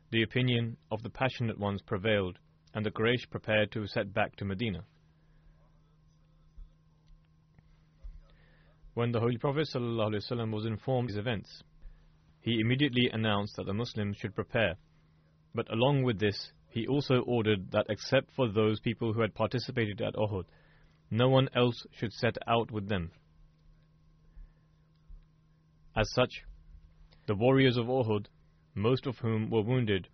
the 0.09 0.23
opinion 0.23 0.77
of 0.91 1.03
the 1.03 1.09
passionate 1.09 1.59
ones 1.59 1.81
prevailed, 1.81 2.39
and 2.73 2.85
the 2.85 2.91
Quraysh 2.91 3.29
prepared 3.29 3.71
to 3.71 3.85
set 3.87 4.13
back 4.13 4.35
to 4.37 4.45
Medina. 4.45 4.83
When 8.97 9.11
the 9.11 9.19
Holy 9.19 9.37
Prophet 9.37 9.67
ﷺ 9.71 10.51
was 10.51 10.65
informed 10.65 11.11
of 11.11 11.13
these 11.13 11.19
events, 11.19 11.61
he 12.41 12.59
immediately 12.59 13.11
announced 13.13 13.55
that 13.55 13.67
the 13.67 13.73
Muslims 13.75 14.17
should 14.17 14.33
prepare. 14.33 14.73
But 15.53 15.71
along 15.71 16.01
with 16.01 16.17
this, 16.17 16.51
he 16.71 16.87
also 16.87 17.19
ordered 17.19 17.69
that 17.69 17.85
except 17.89 18.31
for 18.31 18.49
those 18.49 18.79
people 18.79 19.13
who 19.13 19.21
had 19.21 19.35
participated 19.35 20.01
at 20.01 20.15
Uhud, 20.15 20.45
no 21.11 21.29
one 21.29 21.47
else 21.55 21.85
should 21.91 22.11
set 22.11 22.39
out 22.47 22.71
with 22.71 22.89
them. 22.89 23.11
As 25.95 26.11
such, 26.13 26.41
the 27.27 27.35
warriors 27.35 27.77
of 27.77 27.85
Uhud, 27.85 28.25
most 28.73 29.05
of 29.05 29.19
whom 29.19 29.51
were 29.51 29.61
wounded, 29.61 30.07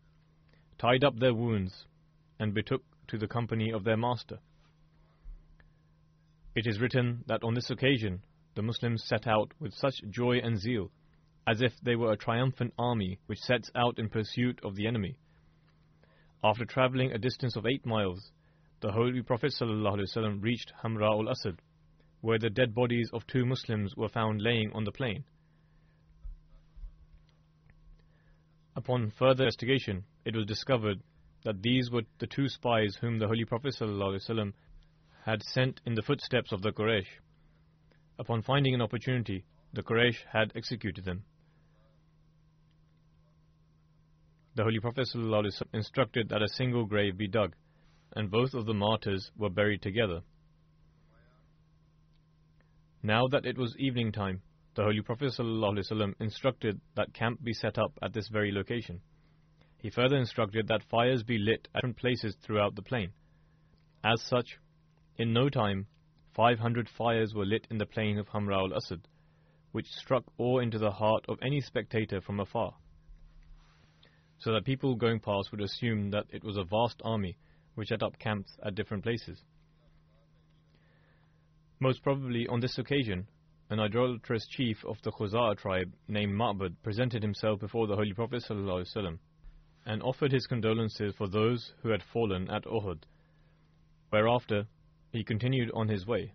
tied 0.77 1.05
up 1.05 1.17
their 1.17 1.33
wounds 1.33 1.85
and 2.37 2.53
betook 2.53 2.83
to 3.07 3.17
the 3.17 3.29
company 3.29 3.71
of 3.71 3.85
their 3.85 3.95
master. 3.95 4.39
It 6.53 6.67
is 6.67 6.81
written 6.81 7.23
that 7.27 7.45
on 7.45 7.53
this 7.53 7.69
occasion 7.69 8.23
the 8.55 8.61
Muslims 8.61 9.03
set 9.05 9.27
out 9.27 9.51
with 9.59 9.73
such 9.73 9.95
joy 10.09 10.37
and 10.37 10.59
zeal, 10.59 10.91
as 11.47 11.61
if 11.61 11.73
they 11.81 11.95
were 11.95 12.11
a 12.11 12.17
triumphant 12.17 12.73
army 12.77 13.19
which 13.25 13.39
sets 13.39 13.71
out 13.75 13.99
in 13.99 14.09
pursuit 14.09 14.59
of 14.63 14.75
the 14.75 14.87
enemy. 14.87 15.17
After 16.43 16.65
traveling 16.65 17.11
a 17.11 17.17
distance 17.17 17.55
of 17.55 17.65
eight 17.65 17.85
miles, 17.85 18.31
the 18.81 18.91
Holy 18.91 19.21
Prophet 19.21 19.53
ﷺ 19.59 20.43
reached 20.43 20.73
Hamra 20.83 21.09
ul 21.09 21.29
Asad, 21.29 21.61
where 22.21 22.39
the 22.39 22.49
dead 22.49 22.75
bodies 22.75 23.09
of 23.13 23.25
two 23.27 23.45
Muslims 23.45 23.95
were 23.95 24.09
found 24.09 24.41
laying 24.41 24.71
on 24.73 24.83
the 24.83 24.91
plain. 24.91 25.23
Upon 28.75 29.11
further 29.11 29.43
investigation, 29.43 30.03
it 30.25 30.35
was 30.35 30.45
discovered 30.45 31.01
that 31.43 31.61
these 31.61 31.91
were 31.91 32.03
the 32.19 32.27
two 32.27 32.47
spies 32.47 32.97
whom 32.99 33.19
the 33.19 33.27
Holy 33.27 33.45
Prophet 33.45 33.75
ﷺ 33.79 34.53
had 35.25 35.43
sent 35.43 35.79
in 35.85 35.93
the 35.93 36.01
footsteps 36.01 36.51
of 36.51 36.61
the 36.61 36.71
Quraysh. 36.71 37.07
Upon 38.19 38.41
finding 38.41 38.73
an 38.73 38.81
opportunity, 38.81 39.45
the 39.73 39.83
Quraysh 39.83 40.23
had 40.31 40.51
executed 40.55 41.03
them. 41.03 41.23
The 44.55 44.63
Holy 44.63 44.79
Prophet 44.79 45.07
ﷺ 45.13 45.63
instructed 45.73 46.29
that 46.29 46.43
a 46.43 46.47
single 46.47 46.85
grave 46.85 47.17
be 47.17 47.27
dug 47.27 47.55
and 48.15 48.29
both 48.29 48.53
of 48.53 48.67
the 48.67 48.73
martyrs 48.73 49.31
were 49.35 49.49
buried 49.49 49.81
together. 49.81 50.21
Now 53.01 53.27
that 53.27 53.45
it 53.45 53.57
was 53.57 53.75
evening 53.79 54.11
time, 54.11 54.43
the 54.75 54.83
Holy 54.83 55.01
Prophet 55.01 55.33
ﷺ 55.37 56.13
instructed 56.19 56.79
that 56.95 57.13
camp 57.13 57.43
be 57.43 57.53
set 57.53 57.77
up 57.77 57.97
at 58.01 58.13
this 58.13 58.27
very 58.29 58.51
location. 58.51 59.01
He 59.77 59.89
further 59.89 60.17
instructed 60.17 60.67
that 60.67 60.83
fires 60.89 61.23
be 61.23 61.37
lit 61.37 61.67
at 61.73 61.81
different 61.81 61.97
places 61.97 62.35
throughout 62.41 62.75
the 62.75 62.81
plain. 62.81 63.11
As 64.03 64.21
such, 64.21 64.59
in 65.17 65.33
no 65.33 65.49
time, 65.49 65.87
500 66.35 66.89
fires 66.89 67.33
were 67.33 67.45
lit 67.45 67.67
in 67.69 67.77
the 67.77 67.85
plain 67.85 68.17
of 68.17 68.27
Hamra 68.29 68.57
ul 68.57 68.75
Asad, 68.75 69.07
which 69.71 69.87
struck 69.87 70.23
awe 70.37 70.59
into 70.59 70.79
the 70.79 70.91
heart 70.91 71.25
of 71.27 71.37
any 71.41 71.61
spectator 71.61 72.21
from 72.21 72.39
afar, 72.39 72.73
so 74.39 74.51
that 74.51 74.65
people 74.65 74.95
going 74.95 75.19
past 75.19 75.51
would 75.51 75.61
assume 75.61 76.09
that 76.11 76.25
it 76.29 76.43
was 76.43 76.57
a 76.57 76.63
vast 76.63 77.01
army 77.03 77.37
which 77.75 77.89
set 77.89 78.03
up 78.03 78.17
camps 78.19 78.57
at 78.63 78.75
different 78.75 79.03
places. 79.03 79.43
Most 81.79 82.01
probably 82.01 82.47
on 82.47 82.59
this 82.59 82.77
occasion, 82.77 83.27
an 83.69 83.79
idolatrous 83.79 84.47
chief 84.47 84.83
of 84.85 85.01
the 85.03 85.11
Khuza'a 85.11 85.57
tribe 85.57 85.93
named 86.07 86.33
Ma'bad 86.33 86.75
presented 86.83 87.23
himself 87.23 87.59
before 87.59 87.87
the 87.87 87.95
Holy 87.95 88.13
Prophet 88.13 88.43
ﷺ 88.47 89.17
and 89.85 90.01
offered 90.03 90.31
his 90.31 90.47
condolences 90.47 91.13
for 91.15 91.27
those 91.27 91.73
who 91.81 91.89
had 91.89 92.03
fallen 92.03 92.49
at 92.49 92.63
Uhud. 92.65 93.03
Whereafter, 94.11 94.67
he 95.13 95.23
continued 95.23 95.69
on 95.75 95.87
his 95.87 96.07
way. 96.07 96.33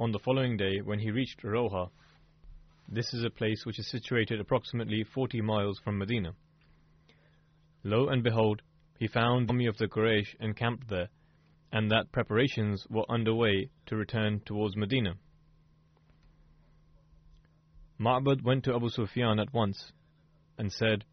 On 0.00 0.10
the 0.10 0.18
following 0.18 0.56
day, 0.56 0.80
when 0.80 0.98
he 0.98 1.10
reached 1.10 1.42
Roha, 1.42 1.90
this 2.88 3.12
is 3.12 3.22
a 3.24 3.30
place 3.30 3.64
which 3.64 3.78
is 3.78 3.86
situated 3.90 4.40
approximately 4.40 5.04
40 5.04 5.42
miles 5.42 5.78
from 5.78 5.98
Medina. 5.98 6.32
Lo 7.84 8.08
and 8.08 8.22
behold, 8.22 8.62
he 8.98 9.06
found 9.06 9.48
the 9.48 9.52
army 9.52 9.66
of 9.66 9.76
the 9.76 9.86
Quraysh 9.86 10.34
encamped 10.40 10.88
there, 10.88 11.08
and 11.70 11.90
that 11.90 12.10
preparations 12.10 12.86
were 12.88 13.04
under 13.10 13.34
way 13.34 13.68
to 13.86 13.96
return 13.96 14.40
towards 14.46 14.76
Medina. 14.76 15.14
Ma'bad 18.00 18.42
went 18.42 18.64
to 18.64 18.74
Abu 18.74 18.88
Sufyan 18.88 19.38
at 19.38 19.52
once 19.52 19.92
and 20.58 20.72
said, 20.72 21.04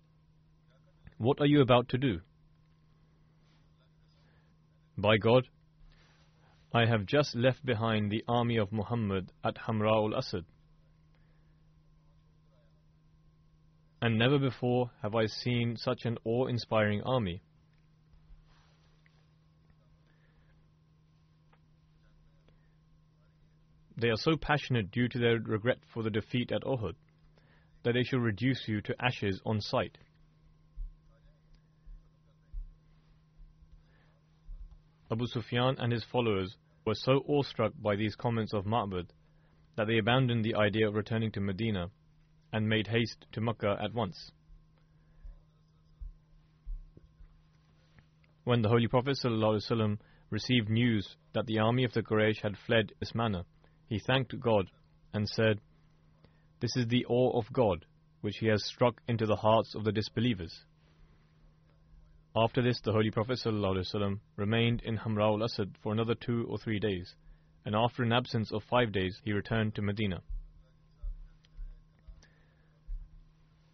What 1.18 1.42
are 1.42 1.46
you 1.46 1.62
about 1.62 1.90
to 1.90 1.98
do? 1.98 2.22
By 5.02 5.18
God, 5.18 5.48
I 6.74 6.86
have 6.86 7.06
just 7.06 7.36
left 7.36 7.66
behind 7.66 8.12
the 8.12 8.24
army 8.28 8.58
of 8.58 8.72
Muhammad 8.72 9.32
at 9.44 9.56
Hamra 9.56 9.92
ul 9.92 10.16
Asad. 10.16 10.46
and 14.02 14.18
never 14.18 14.40
before 14.40 14.92
have 15.02 15.16
I 15.16 15.26
seen 15.26 15.76
such 15.76 16.06
an 16.06 16.18
awe 16.24 16.48
inspiring 16.48 17.02
army. 17.04 17.42
They 23.98 24.08
are 24.08 24.18
so 24.18 24.38
passionate 24.38 24.92
due 24.92 25.10
to 25.10 25.20
their 25.20 25.40
regret 25.40 25.80
for 25.94 26.04
the 26.04 26.10
defeat 26.10 26.54
at 26.54 26.62
Uhud 26.62 26.96
that 27.84 27.94
they 27.94 28.04
shall 28.04 28.20
reduce 28.20 28.68
you 28.68 28.82
to 28.82 28.96
ashes 29.00 29.42
on 29.46 29.60
sight. 29.60 29.98
Abu 35.12 35.26
Sufyan 35.28 35.76
and 35.80 35.92
his 35.92 36.04
followers 36.04 36.56
were 36.86 36.96
so 36.96 37.24
awestruck 37.28 37.74
by 37.82 37.96
these 37.96 38.16
comments 38.16 38.54
of 38.54 38.66
Ma'bad 38.66 39.10
that 39.76 39.88
they 39.88 39.98
abandoned 39.98 40.46
the 40.46 40.56
idea 40.56 40.88
of 40.88 40.94
returning 40.94 41.32
to 41.32 41.40
Medina 41.42 41.90
and 42.52 42.68
made 42.68 42.88
haste 42.88 43.26
to 43.32 43.42
Makkah 43.42 43.78
at 43.82 43.94
once. 43.94 44.32
When 48.44 48.62
the 48.62 48.70
Holy 48.70 48.88
Prophet 48.88 49.18
ﷺ 49.24 50.00
received 50.30 50.70
news 50.70 51.16
that 51.34 51.46
the 51.46 51.60
army 51.60 51.84
of 51.84 51.94
the 51.94 52.04
Quraysh 52.04 52.42
had 52.42 52.58
fled 52.58 52.94
this 53.00 53.14
manner, 53.14 53.44
he 53.88 54.00
thanked 54.00 54.40
God 54.40 54.70
and 55.14 55.28
said, 55.28 55.60
This 56.60 56.76
is 56.76 56.88
the 56.88 57.06
awe 57.06 57.38
of 57.38 57.52
God 57.52 57.86
which 58.22 58.38
He 58.38 58.48
has 58.48 58.66
struck 58.66 59.02
into 59.08 59.26
the 59.26 59.36
hearts 59.36 59.76
of 59.76 59.84
the 59.84 59.92
disbelievers. 59.92 60.66
After 62.42 62.62
this, 62.62 62.80
the 62.80 62.94
Holy 62.94 63.12
Prophet 63.12 63.38
ﷺ 63.44 64.18
remained 64.38 64.82
in 64.84 64.98
Hamra 64.98 65.34
ul 65.34 65.44
Asad 65.44 65.76
for 65.84 65.92
another 65.92 66.16
two 66.16 66.48
or 66.48 66.58
three 66.58 66.80
days, 66.80 67.14
and 67.66 67.76
after 67.76 68.02
an 68.02 68.14
absence 68.14 68.54
of 68.54 68.64
five 68.64 68.94
days, 68.94 69.20
he 69.26 69.34
returned 69.34 69.76
to 69.76 69.82
Medina. 69.82 70.22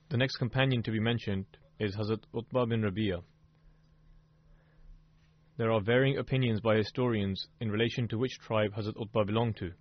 The 0.10 0.18
next 0.18 0.38
companion 0.38 0.82
to 0.82 0.90
be 0.90 1.00
mentioned 1.00 1.46
is 1.80 1.96
Hazrat 1.96 2.24
Utbah 2.34 2.66
bin 2.66 2.82
Rabi'ah. 2.82 3.22
There 5.58 5.72
are 5.72 5.82
varying 5.82 6.18
opinions 6.18 6.60
by 6.60 6.78
historians 6.78 7.48
in 7.60 7.70
relation 7.70 8.08
to 8.08 8.18
which 8.18 8.40
tribe 8.40 8.74
Hazrat 8.74 9.00
Utbah 9.00 9.26
belonged 9.26 9.58
to. 9.58 9.74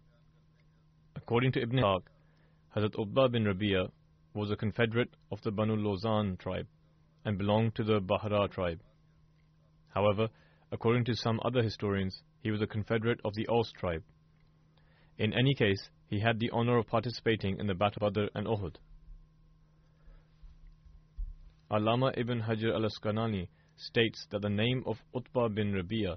According 1.16 1.53
to 1.53 1.62
Ibn 1.62 1.78
Ishaq, 1.78 2.03
Hazrat 2.76 3.01
Utbah 3.01 3.28
bin 3.28 3.45
Rabi'ah 3.45 3.91
was 4.35 4.51
a 4.51 4.57
confederate 4.57 5.16
of 5.32 5.41
the 5.41 5.53
Banu 5.53 5.74
Lawzan 5.74 6.39
tribe 6.39 6.66
and 7.25 7.39
belonged 7.39 7.75
to 7.75 7.85
the 7.85 8.01
Bahra 8.01 8.51
tribe. 8.51 8.81
However, 9.89 10.29
according 10.70 11.05
to 11.05 11.14
some 11.14 11.41
other 11.45 11.62
historians, 11.62 12.22
he 12.43 12.51
was 12.51 12.61
a 12.61 12.66
confederate 12.66 13.20
of 13.25 13.35
the 13.35 13.47
Aus 13.49 13.72
tribe. 13.72 14.03
In 15.16 15.33
any 15.33 15.55
case, 15.55 15.89
he 16.09 16.20
had 16.20 16.39
the 16.39 16.51
honor 16.51 16.79
of 16.79 16.87
participating 16.87 17.59
in 17.59 17.66
the 17.66 17.75
Battle 17.75 18.07
of 18.07 18.14
Badr 18.14 18.27
and 18.35 18.47
Uhud. 18.47 18.77
Allama 21.70 22.12
ibn 22.16 22.43
Hajar 22.43 22.75
al-Asqalani 22.75 23.49
states 23.77 24.27
that 24.31 24.43
the 24.43 24.51
name 24.51 24.83
of 24.87 24.99
Utbah 25.14 25.49
bin 25.49 25.72
Rabi'a 25.72 26.16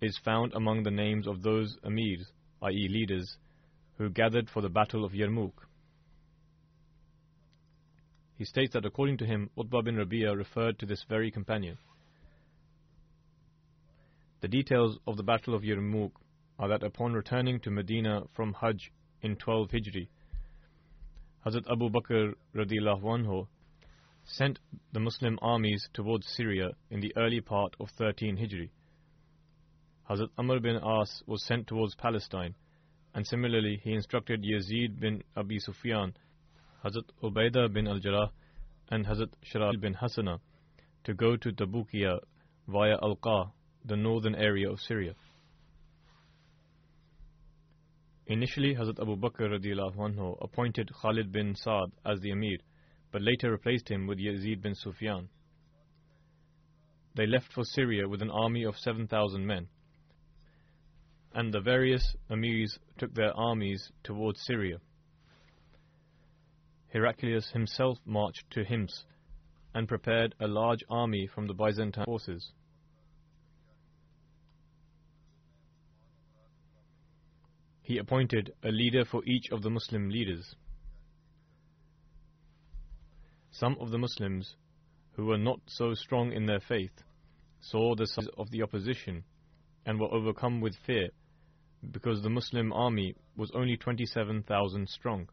is 0.00 0.18
found 0.24 0.54
among 0.54 0.82
the 0.82 0.90
names 0.90 1.26
of 1.26 1.42
those 1.42 1.76
amirs, 1.84 2.32
i.e. 2.62 2.88
leaders, 2.88 3.36
who 3.96 4.08
gathered 4.10 4.48
for 4.48 4.62
the 4.62 4.68
Battle 4.68 5.04
of 5.04 5.12
Yarmouk. 5.12 5.52
He 8.38 8.44
states 8.44 8.72
that 8.74 8.86
according 8.86 9.18
to 9.18 9.26
him, 9.26 9.50
Utbah 9.58 9.82
bin 9.82 9.96
Rabi'a 9.96 10.36
referred 10.36 10.78
to 10.78 10.86
this 10.86 11.02
very 11.08 11.32
companion. 11.32 11.76
The 14.40 14.48
details 14.48 14.96
of 15.08 15.16
the 15.16 15.24
Battle 15.24 15.54
of 15.56 15.62
Yarmouk 15.64 16.12
are 16.56 16.68
that 16.68 16.84
upon 16.84 17.14
returning 17.14 17.58
to 17.60 17.70
Medina 17.72 18.22
from 18.34 18.54
Hajj 18.54 18.92
in 19.22 19.34
12 19.34 19.70
Hijri, 19.70 20.08
Hazrat 21.44 21.68
Abu 21.70 21.88
Bakr 21.88 22.34
radiallahu 22.54 23.02
anhu 23.02 23.48
sent 24.24 24.60
the 24.92 25.00
Muslim 25.00 25.38
armies 25.42 25.88
towards 25.92 26.28
Syria 26.28 26.70
in 26.90 27.00
the 27.00 27.12
early 27.16 27.40
part 27.40 27.74
of 27.80 27.90
13 27.90 28.36
Hijri. 28.36 28.70
Hazrat 30.08 30.30
Amr 30.38 30.60
bin 30.60 30.76
As 30.76 31.22
was 31.26 31.44
sent 31.44 31.66
towards 31.66 31.96
Palestine, 31.96 32.54
and 33.14 33.26
similarly 33.26 33.80
he 33.82 33.94
instructed 33.94 34.44
Yazid 34.44 35.00
bin 35.00 35.24
Abi 35.36 35.58
Sufyan, 35.58 36.14
Hazrat 36.84 37.10
Ubaidah 37.22 37.72
bin 37.72 37.88
al 37.88 37.98
Jarrah, 37.98 38.30
and 38.90 39.04
Hazrat 39.04 39.30
Shurahbil 39.44 39.80
bin 39.80 39.94
Hasanah 39.94 40.38
to 41.04 41.14
go 41.14 41.36
to 41.36 41.52
Tabukiya 41.52 42.20
via 42.68 42.96
Al 43.02 43.16
Qa, 43.16 43.50
the 43.84 43.96
northern 43.96 44.34
area 44.34 44.70
of 44.70 44.80
Syria. 44.80 45.14
Initially, 48.26 48.74
Hazrat 48.74 49.00
Abu 49.00 49.16
Bakr 49.16 49.48
anhu 49.48 50.36
appointed 50.40 50.90
Khalid 51.02 51.32
bin 51.32 51.54
Sa'id 51.54 51.90
as 52.04 52.20
the 52.20 52.30
Emir, 52.30 52.58
but 53.10 53.22
later 53.22 53.50
replaced 53.50 53.88
him 53.88 54.06
with 54.06 54.18
Yazid 54.18 54.60
bin 54.60 54.74
Sufyan. 54.74 55.28
They 57.14 57.26
left 57.26 57.52
for 57.52 57.64
Syria 57.64 58.06
with 58.06 58.22
an 58.22 58.30
army 58.30 58.64
of 58.64 58.76
7,000 58.76 59.44
men, 59.44 59.68
and 61.34 61.52
the 61.52 61.60
various 61.60 62.14
Emirs 62.30 62.78
took 62.98 63.14
their 63.14 63.34
armies 63.34 63.90
towards 64.04 64.42
Syria. 64.42 64.78
Heraclius 66.88 67.50
himself 67.50 67.98
marched 68.06 68.50
to 68.50 68.64
Hims 68.64 69.04
and 69.74 69.86
prepared 69.86 70.34
a 70.40 70.48
large 70.48 70.82
army 70.88 71.26
from 71.26 71.46
the 71.46 71.54
Byzantine 71.54 72.04
forces. 72.04 72.52
He 77.82 77.98
appointed 77.98 78.52
a 78.62 78.70
leader 78.70 79.04
for 79.04 79.24
each 79.24 79.50
of 79.50 79.62
the 79.62 79.70
Muslim 79.70 80.08
leaders. 80.10 80.54
Some 83.50 83.76
of 83.80 83.90
the 83.90 83.98
Muslims, 83.98 84.56
who 85.12 85.26
were 85.26 85.38
not 85.38 85.60
so 85.66 85.94
strong 85.94 86.32
in 86.32 86.46
their 86.46 86.60
faith, 86.60 87.02
saw 87.60 87.94
the 87.94 88.06
size 88.06 88.28
of 88.36 88.50
the 88.50 88.62
opposition 88.62 89.24
and 89.84 89.98
were 89.98 90.12
overcome 90.12 90.60
with 90.60 90.76
fear 90.76 91.08
because 91.90 92.22
the 92.22 92.30
Muslim 92.30 92.72
army 92.72 93.14
was 93.36 93.50
only 93.52 93.76
27,000 93.76 94.88
strong. 94.88 95.28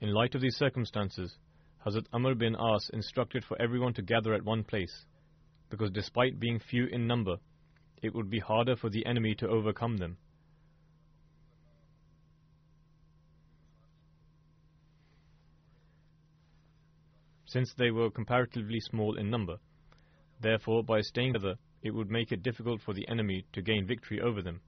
In 0.00 0.14
light 0.14 0.34
of 0.34 0.40
these 0.40 0.56
circumstances, 0.56 1.36
Hazrat 1.84 2.06
Amr 2.12 2.34
bin 2.34 2.56
As 2.56 2.88
instructed 2.90 3.44
for 3.44 3.60
everyone 3.60 3.92
to 3.94 4.02
gather 4.02 4.32
at 4.32 4.42
one 4.42 4.64
place, 4.64 5.04
because 5.68 5.90
despite 5.90 6.40
being 6.40 6.58
few 6.58 6.86
in 6.86 7.06
number, 7.06 7.36
it 8.00 8.14
would 8.14 8.30
be 8.30 8.38
harder 8.38 8.76
for 8.76 8.88
the 8.88 9.04
enemy 9.04 9.34
to 9.34 9.48
overcome 9.48 9.98
them. 9.98 10.16
Since 17.44 17.74
they 17.74 17.90
were 17.90 18.10
comparatively 18.10 18.80
small 18.80 19.16
in 19.16 19.28
number, 19.28 19.58
therefore, 20.40 20.82
by 20.82 21.02
staying 21.02 21.34
together, 21.34 21.56
it 21.82 21.90
would 21.90 22.10
make 22.10 22.32
it 22.32 22.42
difficult 22.42 22.80
for 22.80 22.94
the 22.94 23.06
enemy 23.08 23.44
to 23.52 23.60
gain 23.60 23.86
victory 23.86 24.20
over 24.20 24.40
them. 24.40 24.62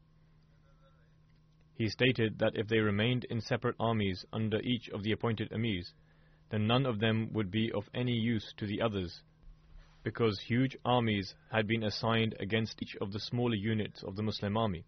He 1.82 1.88
stated 1.88 2.38
that 2.38 2.54
if 2.54 2.68
they 2.68 2.78
remained 2.78 3.24
in 3.24 3.40
separate 3.40 3.74
armies 3.80 4.24
under 4.32 4.60
each 4.60 4.88
of 4.90 5.02
the 5.02 5.10
appointed 5.10 5.50
emirs, 5.50 5.92
then 6.48 6.68
none 6.68 6.86
of 6.86 7.00
them 7.00 7.32
would 7.32 7.50
be 7.50 7.72
of 7.72 7.90
any 7.92 8.12
use 8.12 8.54
to 8.58 8.66
the 8.66 8.80
others 8.80 9.20
because 10.04 10.38
huge 10.38 10.76
armies 10.84 11.34
had 11.50 11.66
been 11.66 11.82
assigned 11.82 12.36
against 12.38 12.80
each 12.80 12.94
of 13.00 13.10
the 13.10 13.18
smaller 13.18 13.56
units 13.56 14.04
of 14.04 14.14
the 14.14 14.22
Muslim 14.22 14.56
army. 14.56 14.84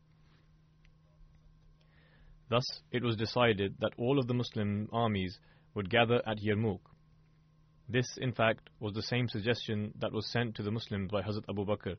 Thus, 2.49 2.65
it 2.93 3.03
was 3.03 3.17
decided 3.17 3.75
that 3.81 3.95
all 3.99 4.21
of 4.21 4.29
the 4.29 4.35
Muslim 4.35 4.89
armies 4.93 5.41
would 5.75 5.91
gather 5.91 6.23
at 6.25 6.39
Yarmouk. 6.39 6.83
This, 7.89 8.07
in 8.19 8.31
fact, 8.31 8.71
was 8.79 8.93
the 8.93 9.03
same 9.03 9.29
suggestion 9.29 9.95
that 9.99 10.13
was 10.13 10.31
sent 10.31 10.55
to 10.55 10.63
the 10.63 10.71
Muslims 10.71 11.11
by 11.11 11.23
Hazrat 11.23 11.49
Abu 11.49 11.65
Bakr 11.67 11.97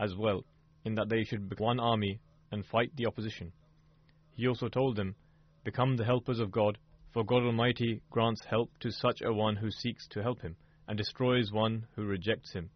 as 0.00 0.16
well, 0.16 0.44
in 0.84 0.96
that 0.96 1.08
they 1.08 1.22
should 1.22 1.48
become 1.48 1.64
one 1.64 1.78
army 1.78 2.18
and 2.50 2.66
fight 2.66 2.90
the 2.96 3.06
opposition. 3.06 3.52
He 4.34 4.48
also 4.48 4.68
told 4.68 4.96
them, 4.96 5.14
Become 5.64 5.96
the 5.96 6.04
helpers 6.04 6.40
of 6.40 6.50
God, 6.50 6.78
for 7.12 7.24
God 7.24 7.42
Almighty 7.42 8.00
grants 8.10 8.44
help 8.44 8.70
to 8.80 8.90
such 8.90 9.20
a 9.22 9.32
one 9.32 9.56
who 9.56 9.70
seeks 9.70 10.08
to 10.08 10.22
help 10.22 10.40
him 10.40 10.56
and 10.88 10.96
destroys 10.96 11.52
one 11.52 11.86
who 11.94 12.04
rejects 12.04 12.52
him. 12.52 12.70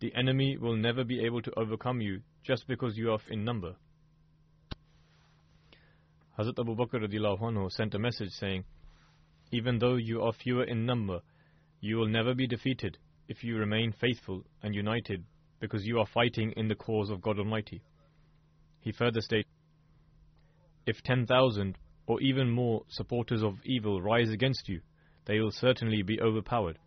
The 0.00 0.14
enemy 0.14 0.56
will 0.56 0.76
never 0.76 1.04
be 1.04 1.24
able 1.24 1.42
to 1.42 1.58
overcome 1.58 2.00
you 2.00 2.22
just 2.44 2.66
because 2.66 2.96
you 2.96 3.10
are 3.12 3.20
in 3.28 3.44
number. 3.44 3.76
Hazrat 6.38 6.58
Abu 6.58 6.74
Bakr 6.74 7.06
anhu 7.06 7.70
sent 7.70 7.94
a 7.94 7.98
message 7.98 8.30
saying, 8.30 8.64
Even 9.50 9.78
though 9.78 9.96
you 9.96 10.22
are 10.22 10.32
fewer 10.32 10.64
in 10.64 10.86
number, 10.86 11.20
you 11.80 11.96
will 11.96 12.08
never 12.08 12.34
be 12.34 12.46
defeated 12.46 12.98
if 13.28 13.44
you 13.44 13.58
remain 13.58 13.92
faithful 13.92 14.44
and 14.62 14.74
united 14.74 15.24
because 15.60 15.84
you 15.84 15.98
are 15.98 16.06
fighting 16.06 16.52
in 16.52 16.68
the 16.68 16.74
cause 16.74 17.10
of 17.10 17.20
God 17.20 17.38
Almighty. 17.38 17.82
He 18.80 18.92
further 18.92 19.20
states, 19.20 19.48
If 20.86 21.02
10,000 21.04 21.78
or 22.06 22.20
even 22.20 22.50
more 22.50 22.82
supporters 22.88 23.42
of 23.42 23.54
evil 23.64 24.02
rise 24.02 24.30
against 24.30 24.68
you, 24.68 24.80
they 25.26 25.38
will 25.38 25.52
certainly 25.52 26.02
be 26.02 26.20
overpowered. 26.20 26.78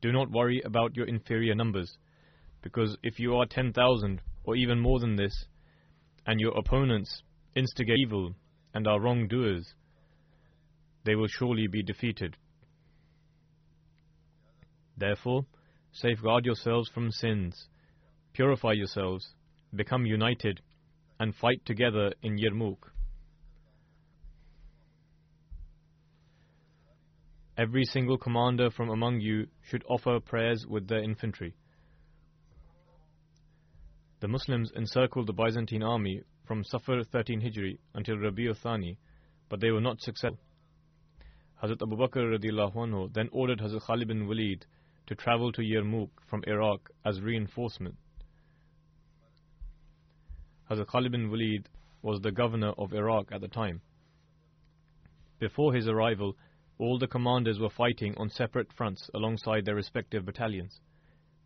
Do 0.00 0.12
not 0.12 0.30
worry 0.30 0.62
about 0.64 0.94
your 0.94 1.06
inferior 1.06 1.54
numbers, 1.54 1.98
because 2.62 2.96
if 3.02 3.18
you 3.18 3.34
are 3.34 3.46
10,000 3.46 4.20
or 4.44 4.54
even 4.54 4.78
more 4.78 5.00
than 5.00 5.16
this, 5.16 5.46
and 6.26 6.40
your 6.40 6.56
opponents 6.56 7.22
instigate 7.56 7.98
evil 7.98 8.34
and 8.72 8.86
are 8.86 9.00
wrongdoers, 9.00 9.74
they 11.04 11.16
will 11.16 11.26
surely 11.26 11.66
be 11.66 11.82
defeated. 11.82 12.36
Therefore, 14.96 15.46
safeguard 15.92 16.44
yourselves 16.44 16.88
from 16.90 17.10
sins, 17.10 17.68
purify 18.32 18.72
yourselves, 18.72 19.34
become 19.74 20.06
united, 20.06 20.60
and 21.18 21.34
fight 21.34 21.64
together 21.64 22.12
in 22.22 22.36
Yarmouk. 22.38 22.78
Every 27.58 27.84
single 27.84 28.18
commander 28.18 28.70
from 28.70 28.88
among 28.88 29.18
you 29.18 29.48
should 29.62 29.82
offer 29.88 30.20
prayers 30.20 30.64
with 30.64 30.86
their 30.86 31.02
infantry. 31.02 31.54
The 34.20 34.28
Muslims 34.28 34.70
encircled 34.76 35.26
the 35.26 35.32
Byzantine 35.32 35.82
army 35.82 36.22
from 36.46 36.62
Safar 36.62 37.02
13 37.02 37.40
Hijri 37.40 37.78
until 37.94 38.14
Rabi'u 38.14 38.56
Thani, 38.56 38.96
but 39.48 39.58
they 39.58 39.72
were 39.72 39.80
not 39.80 40.00
successful. 40.00 40.38
Hazrat 41.60 41.82
Abu 41.82 41.96
Bakr 41.96 42.38
anhu 42.38 43.12
then 43.12 43.28
ordered 43.32 43.58
Hazrat 43.58 43.82
Khalid 43.82 44.06
bin 44.06 44.28
Walid 44.28 44.64
to 45.08 45.16
travel 45.16 45.50
to 45.50 45.62
Yarmouk 45.62 46.10
from 46.30 46.44
Iraq 46.46 46.90
as 47.04 47.20
reinforcement. 47.20 47.96
Hazrat 50.70 50.86
Khalid 50.86 51.10
bin 51.10 51.28
Walid 51.28 51.68
was 52.02 52.20
the 52.20 52.30
governor 52.30 52.70
of 52.78 52.92
Iraq 52.92 53.32
at 53.32 53.40
the 53.40 53.48
time. 53.48 53.80
Before 55.40 55.74
his 55.74 55.88
arrival, 55.88 56.36
all 56.78 56.98
the 56.98 57.06
commanders 57.06 57.58
were 57.58 57.70
fighting 57.70 58.14
on 58.16 58.30
separate 58.30 58.72
fronts 58.72 59.10
alongside 59.14 59.64
their 59.64 59.74
respective 59.74 60.24
battalions. 60.24 60.80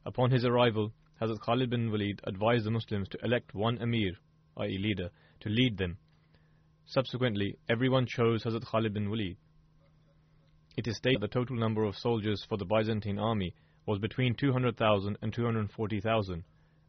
Upon 0.05 0.31
his 0.31 0.45
arrival, 0.45 0.93
Hazrat 1.21 1.41
Khalid 1.41 1.71
bin 1.71 1.91
Walid 1.91 2.21
advised 2.25 2.67
the 2.67 2.71
Muslims 2.71 3.09
to 3.09 3.19
elect 3.25 3.55
one 3.55 3.79
emir, 3.79 4.13
i.e., 4.59 4.79
leader, 4.79 5.11
to 5.41 5.49
lead 5.49 5.79
them. 5.79 5.97
Subsequently, 6.85 7.57
everyone 7.69 8.07
chose 8.07 8.45
Hazrat 8.45 8.67
Khalid 8.67 8.93
bin 8.93 9.09
Walid. 9.09 9.37
It 10.77 10.87
is 10.87 10.97
stated 10.97 11.21
that 11.21 11.31
the 11.31 11.39
total 11.39 11.57
number 11.57 11.85
of 11.85 11.97
soldiers 11.97 12.45
for 12.49 12.59
the 12.59 12.65
Byzantine 12.65 13.19
army 13.19 13.55
was 13.87 13.99
between 13.99 14.35
200,000 14.35 15.19
and 15.23 15.33
240,000, 15.33 16.45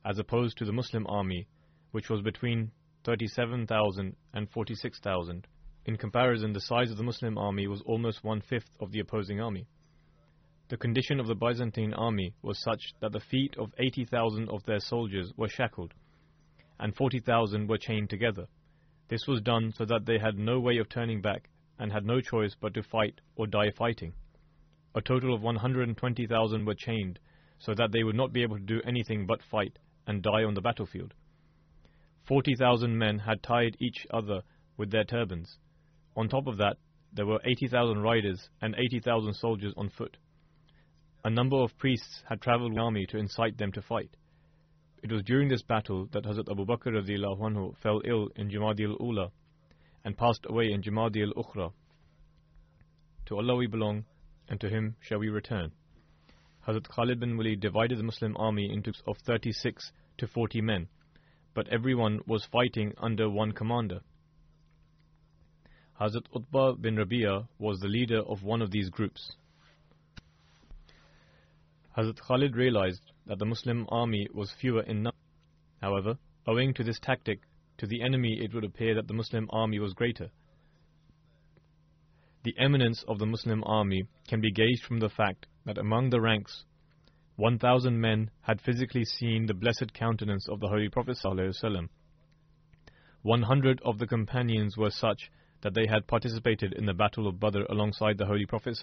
as 0.06 0.20
opposed 0.20 0.58
to 0.58 0.66
the 0.66 0.74
Muslim 0.74 1.06
army, 1.08 1.48
which 1.92 2.10
was 2.10 2.22
between 2.22 2.72
37,000 3.04 4.16
and 4.34 4.50
46,000. 4.50 5.48
In 5.86 5.98
comparison, 5.98 6.54
the 6.54 6.62
size 6.62 6.92
of 6.92 6.98
the 6.98 7.04
Muslim 7.04 7.38
army 7.38 7.68
was 7.68 7.82
almost 7.82 8.24
one 8.24 8.40
fifth 8.40 8.74
of 8.80 8.92
the 8.92 9.02
opposing 9.02 9.42
army. 9.42 9.68
The 10.70 10.78
condition 10.78 11.20
of 11.20 11.28
the 11.28 11.36
Byzantine 11.36 11.94
army 11.94 12.34
was 12.42 12.62
such 12.62 12.94
that 13.02 13.12
the 13.12 13.20
feet 13.20 13.58
of 13.58 13.74
80,000 13.78 14.48
of 14.50 14.64
their 14.64 14.80
soldiers 14.80 15.34
were 15.36 15.50
shackled, 15.50 15.94
and 16.80 16.96
40,000 16.96 17.68
were 17.68 17.78
chained 17.78 18.10
together. 18.10 18.48
This 19.10 19.28
was 19.28 19.42
done 19.42 19.74
so 19.74 19.84
that 19.84 20.06
they 20.06 20.20
had 20.20 20.38
no 20.38 20.58
way 20.58 20.78
of 20.78 20.88
turning 20.88 21.22
back 21.22 21.50
and 21.78 21.92
had 21.92 22.06
no 22.06 22.22
choice 22.22 22.56
but 22.56 22.74
to 22.76 22.82
fight 22.82 23.20
or 23.36 23.46
die 23.46 23.72
fighting. 23.72 24.14
A 24.96 25.02
total 25.02 25.34
of 25.34 25.42
120,000 25.42 26.66
were 26.66 26.76
chained 26.76 27.20
so 27.60 27.74
that 27.74 27.92
they 27.92 28.06
would 28.06 28.16
not 28.16 28.32
be 28.32 28.42
able 28.42 28.58
to 28.58 28.64
do 28.64 28.82
anything 28.86 29.26
but 29.26 29.44
fight 29.44 29.80
and 30.08 30.24
die 30.24 30.46
on 30.46 30.54
the 30.54 30.62
battlefield. 30.62 31.14
40,000 32.24 32.98
men 32.98 33.20
had 33.20 33.44
tied 33.44 33.76
each 33.82 34.08
other 34.12 34.44
with 34.78 34.90
their 34.90 35.04
turbans. 35.04 35.58
On 36.16 36.30
top 36.30 36.48
of 36.48 36.58
that, 36.58 36.78
there 37.12 37.26
were 37.26 37.42
80,000 37.44 38.02
riders 38.02 38.50
and 38.62 38.76
80,000 38.76 39.34
soldiers 39.34 39.74
on 39.78 39.90
foot. 39.90 40.18
A 41.24 41.30
number 41.30 41.58
of 41.58 41.78
priests 41.78 42.24
had 42.28 42.42
travelled 42.42 42.72
with 42.72 42.78
the 42.78 42.84
army 42.84 43.06
to 43.08 43.18
incite 43.18 43.58
them 43.58 43.72
to 43.72 43.82
fight. 43.82 44.16
It 45.02 45.12
was 45.12 45.24
during 45.24 45.50
this 45.50 45.62
battle 45.62 46.08
that 46.12 46.24
Hazrat 46.24 46.50
Abu 46.50 46.66
Bakr 46.66 46.92
anhu 46.92 47.78
fell 47.78 48.02
ill 48.06 48.30
in 48.36 48.50
Jumadi 48.50 48.86
al-Ula 48.86 49.32
and 50.04 50.18
passed 50.18 50.46
away 50.50 50.72
in 50.72 50.82
Jumadi 50.82 51.24
al-Ukhra. 51.24 51.72
To 53.26 53.38
Allah 53.38 53.56
we 53.56 53.68
belong 53.68 54.06
and 54.50 54.60
to 54.62 54.70
Him 54.70 54.96
shall 55.02 55.20
we 55.20 55.30
return. 55.30 55.72
Hazrat 56.68 56.88
Khalid 56.88 57.20
bin 57.20 57.38
Walid 57.38 57.60
divided 57.60 58.00
the 58.00 58.04
Muslim 58.04 58.36
army 58.38 58.72
into 58.72 58.92
groups 58.92 59.04
of 59.08 59.18
36 59.18 59.92
to 60.18 60.28
40 60.28 60.62
men, 60.62 60.88
but 61.54 61.68
everyone 61.68 62.22
was 62.26 62.46
fighting 62.46 62.94
under 62.98 63.30
one 63.30 63.52
commander. 63.52 64.02
Hazrat 66.04 66.26
Utbah 66.36 66.74
bin 66.74 66.98
Rabia 66.98 67.48
was 67.60 67.80
the 67.80 67.88
leader 67.88 68.20
of 68.20 68.44
one 68.44 68.62
of 68.62 68.72
these 68.72 68.90
groups. 68.90 69.38
Hazrat 71.98 72.20
Khalid 72.20 72.58
realized 72.58 73.14
that 73.26 73.40
the 73.40 73.46
Muslim 73.46 73.88
army 73.88 74.28
was 74.34 74.52
fewer 74.52 74.82
in 74.82 75.04
number. 75.04 75.18
However, 75.82 76.18
owing 76.46 76.74
to 76.74 76.84
this 76.84 77.00
tactic, 77.00 77.40
to 77.78 77.88
the 77.88 78.02
enemy 78.02 78.38
it 78.42 78.54
would 78.54 78.66
appear 78.66 78.94
that 78.96 79.08
the 79.08 79.14
Muslim 79.14 79.48
army 79.54 79.80
was 79.80 79.94
greater. 79.94 80.30
The 82.44 82.56
eminence 82.60 83.06
of 83.08 83.18
the 83.18 83.26
Muslim 83.26 83.64
army 83.64 84.04
can 84.28 84.42
be 84.42 84.52
gauged 84.52 84.84
from 84.84 85.00
the 85.00 85.08
fact 85.08 85.48
that 85.66 85.78
among 85.78 86.10
the 86.10 86.20
ranks, 86.20 86.66
1,000 87.38 87.98
men 87.98 88.30
had 88.42 88.60
physically 88.60 89.06
seen 89.06 89.46
the 89.46 89.54
blessed 89.54 89.94
countenance 89.94 90.50
of 90.50 90.60
the 90.60 90.68
Holy 90.68 90.90
Prophet. 90.90 91.18
100 93.22 93.82
of 93.86 94.00
the 94.00 94.08
companions 94.08 94.76
were 94.76 94.92
such 94.92 95.32
that 95.64 95.74
they 95.74 95.88
had 95.88 96.06
participated 96.08 96.74
in 96.74 96.86
the 96.86 96.94
Battle 96.94 97.26
of 97.26 97.40
Badr 97.40 97.64
alongside 97.70 98.18
the 98.18 98.26
Holy 98.26 98.46
Prophet 98.46 98.78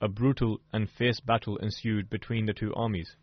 A 0.00 0.08
brutal 0.08 0.60
and 0.72 0.88
fierce 0.88 1.18
battle 1.20 1.56
ensued 1.58 2.08
between 2.08 2.46
the 2.46 2.54
two 2.54 2.72
armies. 2.74 3.16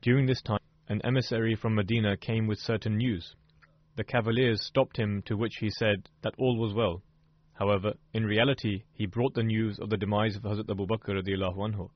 During 0.00 0.24
this 0.24 0.40
time, 0.40 0.60
an 0.88 1.02
emissary 1.04 1.54
from 1.54 1.74
Medina 1.74 2.16
came 2.16 2.46
with 2.46 2.58
certain 2.58 2.96
news. 2.96 3.36
The 3.96 4.04
cavaliers 4.04 4.64
stopped 4.64 4.96
him, 4.96 5.22
to 5.26 5.36
which 5.36 5.56
he 5.60 5.68
said 5.68 6.08
that 6.22 6.34
all 6.38 6.56
was 6.56 6.72
well. 6.72 7.02
However, 7.52 7.92
in 8.14 8.24
reality, 8.24 8.84
he 8.94 9.04
brought 9.04 9.34
the 9.34 9.42
news 9.42 9.78
of 9.78 9.90
the 9.90 9.98
demise 9.98 10.36
of 10.36 10.42
Hazrat 10.42 10.70
Abu 10.70 10.86
Bakr 10.86 11.22
anhu. 11.22 11.90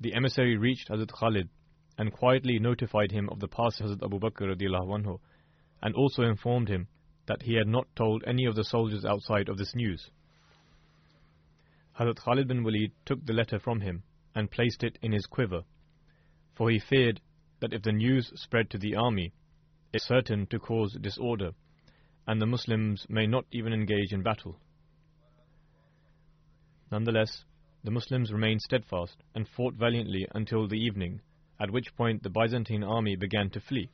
The 0.00 0.14
emissary 0.14 0.56
reached 0.56 0.88
Hazrat 0.88 1.12
Khalid 1.12 1.48
and 1.96 2.12
quietly 2.12 2.58
notified 2.58 3.12
him 3.12 3.28
of 3.30 3.38
the 3.38 3.46
past 3.46 3.80
Hazrat 3.80 4.02
Abu 4.02 4.18
Bakr 4.18 4.52
anhu 4.56 5.20
and 5.82 5.94
also 5.94 6.22
informed 6.22 6.68
him 6.68 6.88
that 7.26 7.42
he 7.42 7.54
had 7.54 7.66
not 7.66 7.86
told 7.96 8.22
any 8.26 8.44
of 8.44 8.54
the 8.54 8.64
soldiers 8.64 9.04
outside 9.04 9.48
of 9.48 9.58
this 9.58 9.74
news. 9.74 10.10
Hazrat 11.98 12.16
Khalid 12.16 12.48
bin 12.48 12.62
Walid 12.62 12.92
took 13.04 13.24
the 13.24 13.32
letter 13.32 13.58
from 13.58 13.80
him 13.80 14.02
and 14.34 14.50
placed 14.50 14.84
it 14.84 14.98
in 15.02 15.12
his 15.12 15.26
quiver, 15.26 15.62
for 16.54 16.70
he 16.70 16.78
feared 16.78 17.20
that 17.60 17.72
if 17.72 17.82
the 17.82 17.92
news 17.92 18.32
spread 18.34 18.70
to 18.70 18.78
the 18.78 18.94
army, 18.94 19.32
it 19.92 19.96
is 19.96 20.02
certain 20.02 20.46
to 20.46 20.58
cause 20.58 20.92
disorder, 21.00 21.52
and 22.26 22.40
the 22.40 22.46
Muslims 22.46 23.06
may 23.08 23.26
not 23.26 23.46
even 23.50 23.72
engage 23.72 24.12
in 24.12 24.22
battle. 24.22 24.60
Nonetheless, 26.90 27.44
the 27.82 27.90
Muslims 27.90 28.32
remained 28.32 28.60
steadfast 28.60 29.16
and 29.34 29.48
fought 29.48 29.74
valiantly 29.74 30.26
until 30.34 30.68
the 30.68 30.78
evening, 30.78 31.20
at 31.58 31.70
which 31.70 31.94
point 31.96 32.22
the 32.22 32.30
Byzantine 32.30 32.84
army 32.84 33.16
began 33.16 33.48
to 33.50 33.60
flee. 33.60 33.90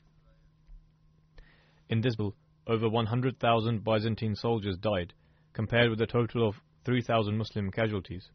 In 1.92 2.00
Dizbul, 2.00 2.32
over 2.66 2.88
100,000 2.88 3.84
Byzantine 3.84 4.34
soldiers 4.34 4.78
died, 4.78 5.12
compared 5.52 5.90
with 5.90 6.00
a 6.00 6.06
total 6.06 6.48
of 6.48 6.54
3,000 6.86 7.36
Muslim 7.36 7.70
casualties. 7.70 8.30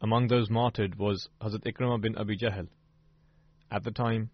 Among 0.00 0.26
those 0.26 0.50
martyred 0.50 0.96
was 0.96 1.28
Hazrat 1.40 1.62
Ikrimah 1.64 2.00
bin 2.00 2.16
Abi 2.16 2.36
Jahl. 2.36 2.66
At 3.70 3.84
the 3.84 3.92
time, 3.92 4.30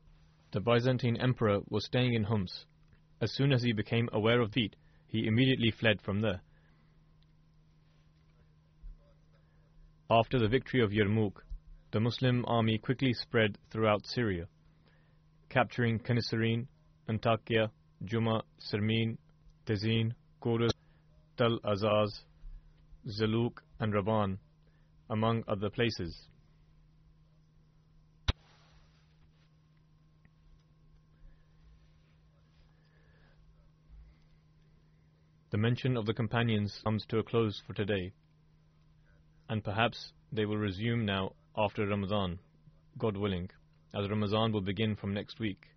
the 0.52 0.60
Byzantine 0.62 1.18
emperor 1.18 1.60
was 1.68 1.84
staying 1.84 2.14
in 2.14 2.24
Homs. 2.24 2.64
As 3.20 3.34
soon 3.34 3.52
as 3.52 3.62
he 3.62 3.74
became 3.74 4.08
aware 4.10 4.40
of 4.40 4.52
defeat, 4.52 4.76
he 5.06 5.26
immediately 5.26 5.70
fled 5.70 6.00
from 6.00 6.22
there. 6.22 6.40
After 10.08 10.38
the 10.38 10.48
victory 10.48 10.80
of 10.82 10.92
Yarmouk, 10.92 11.42
the 11.90 12.00
Muslim 12.00 12.46
army 12.48 12.78
quickly 12.78 13.12
spread 13.12 13.58
throughout 13.70 14.06
Syria, 14.06 14.48
capturing 15.50 15.98
Kanisarine, 15.98 16.68
Antakya, 17.06 17.70
Juma, 18.04 18.42
Sirmin, 18.60 19.18
Tezin, 19.66 20.14
Chorus, 20.40 20.72
Tal 21.36 21.58
Azaz, 21.64 22.20
Zaluk, 23.06 23.58
and 23.80 23.92
Raban, 23.92 24.38
among 25.10 25.44
other 25.48 25.70
places. 25.70 26.16
The 35.50 35.56
mention 35.56 35.96
of 35.96 36.04
the 36.04 36.12
companions 36.12 36.78
comes 36.84 37.06
to 37.08 37.18
a 37.18 37.22
close 37.22 37.62
for 37.66 37.72
today, 37.72 38.12
and 39.48 39.64
perhaps 39.64 40.12
they 40.30 40.44
will 40.44 40.58
resume 40.58 41.06
now 41.06 41.32
after 41.56 41.86
Ramadan, 41.86 42.38
God 42.98 43.16
willing, 43.16 43.48
as 43.94 44.10
Ramadan 44.10 44.52
will 44.52 44.60
begin 44.60 44.94
from 44.94 45.14
next 45.14 45.40
week. 45.40 45.68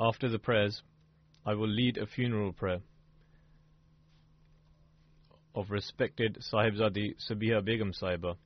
After 0.00 0.28
the 0.28 0.38
prayers, 0.38 0.82
I 1.44 1.54
will 1.54 1.68
lead 1.68 1.98
a 1.98 2.06
funeral 2.06 2.52
prayer 2.52 2.80
of 5.54 5.70
respected 5.70 6.38
Sahibzadi 6.52 7.16
Sabiha 7.28 7.64
Begum 7.64 7.92
Sahiba. 7.92 8.36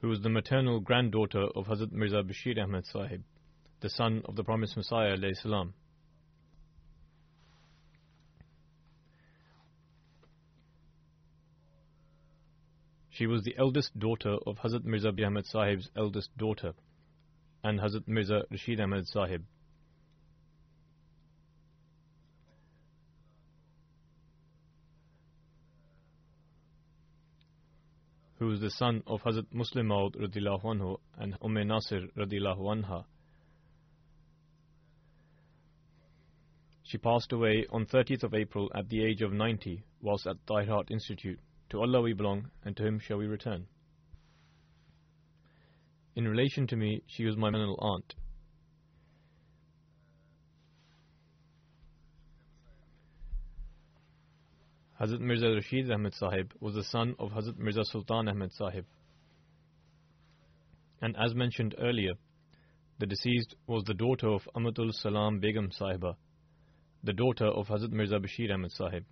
Who 0.00 0.08
was 0.08 0.20
the 0.22 0.28
maternal 0.28 0.80
granddaughter 0.80 1.46
of 1.54 1.66
Hazrat 1.66 1.92
Mirza 1.92 2.22
Bashir 2.22 2.60
Ahmad 2.60 2.86
Sahib, 2.86 3.22
the 3.80 3.90
son 3.90 4.22
of 4.24 4.34
the 4.34 4.42
Promised 4.42 4.76
Messiah. 4.76 5.16
Salam. 5.34 5.74
She 13.20 13.26
was 13.26 13.42
the 13.42 13.54
eldest 13.58 13.98
daughter 13.98 14.38
of 14.46 14.56
Hazrat 14.60 14.82
Mirza 14.86 15.12
B. 15.12 15.24
Ahmed 15.24 15.44
Sahib's 15.44 15.90
eldest 15.94 16.34
daughter 16.38 16.72
and 17.62 17.78
Hazrat 17.78 18.08
Mirza 18.08 18.44
Rashid 18.50 18.80
Ahmed 18.80 19.06
Sahib. 19.06 19.44
who 28.38 28.46
was 28.46 28.60
the 28.60 28.70
son 28.70 29.02
of 29.06 29.20
Hazrat 29.20 29.52
Musleh 29.52 29.84
Maud 29.84 30.14
radiallahu 30.14 30.64
anhu 30.64 30.98
and 31.18 31.36
Umm 31.44 31.66
Nasir 31.66 32.08
radiallahu 32.16 32.60
anha. 32.74 33.04
She 36.84 36.96
passed 36.96 37.32
away 37.32 37.66
on 37.68 37.84
30th 37.84 38.22
of 38.22 38.32
April 38.32 38.72
at 38.74 38.88
the 38.88 39.04
age 39.04 39.20
of 39.20 39.34
90 39.34 39.84
whilst 40.00 40.26
at 40.26 40.38
Tahir 40.46 40.70
Heart 40.70 40.90
Institute. 40.90 41.38
To 41.70 41.80
Allah 41.82 42.00
we 42.02 42.12
belong, 42.12 42.50
and 42.64 42.76
to 42.76 42.84
Him 42.84 42.98
shall 42.98 43.18
we 43.18 43.26
return. 43.26 43.66
In 46.16 46.26
relation 46.26 46.66
to 46.66 46.76
me, 46.76 47.02
she 47.06 47.24
was 47.24 47.36
my 47.36 47.48
maternal 47.48 47.78
aunt. 47.80 48.14
Hazrat 55.00 55.20
Mirza 55.20 55.46
Rashid 55.46 55.90
Ahmed 55.90 56.12
Sahib 56.12 56.52
was 56.60 56.74
the 56.74 56.84
son 56.84 57.14
of 57.18 57.30
Hazrat 57.30 57.56
Mirza 57.56 57.84
Sultan 57.84 58.28
Ahmed 58.28 58.52
Sahib. 58.52 58.84
And 61.00 61.16
as 61.16 61.34
mentioned 61.34 61.74
earlier, 61.78 62.12
the 62.98 63.06
deceased 63.06 63.54
was 63.66 63.84
the 63.84 63.94
daughter 63.94 64.28
of 64.28 64.46
Amatul 64.54 64.92
Salam 64.92 65.38
Begum 65.40 65.70
Sahiba, 65.70 66.16
the 67.02 67.14
daughter 67.14 67.46
of 67.46 67.68
Hazrat 67.68 67.92
Mirza 67.92 68.18
Bashir 68.18 68.52
Ahmed 68.52 68.72
Sahib. 68.72 69.04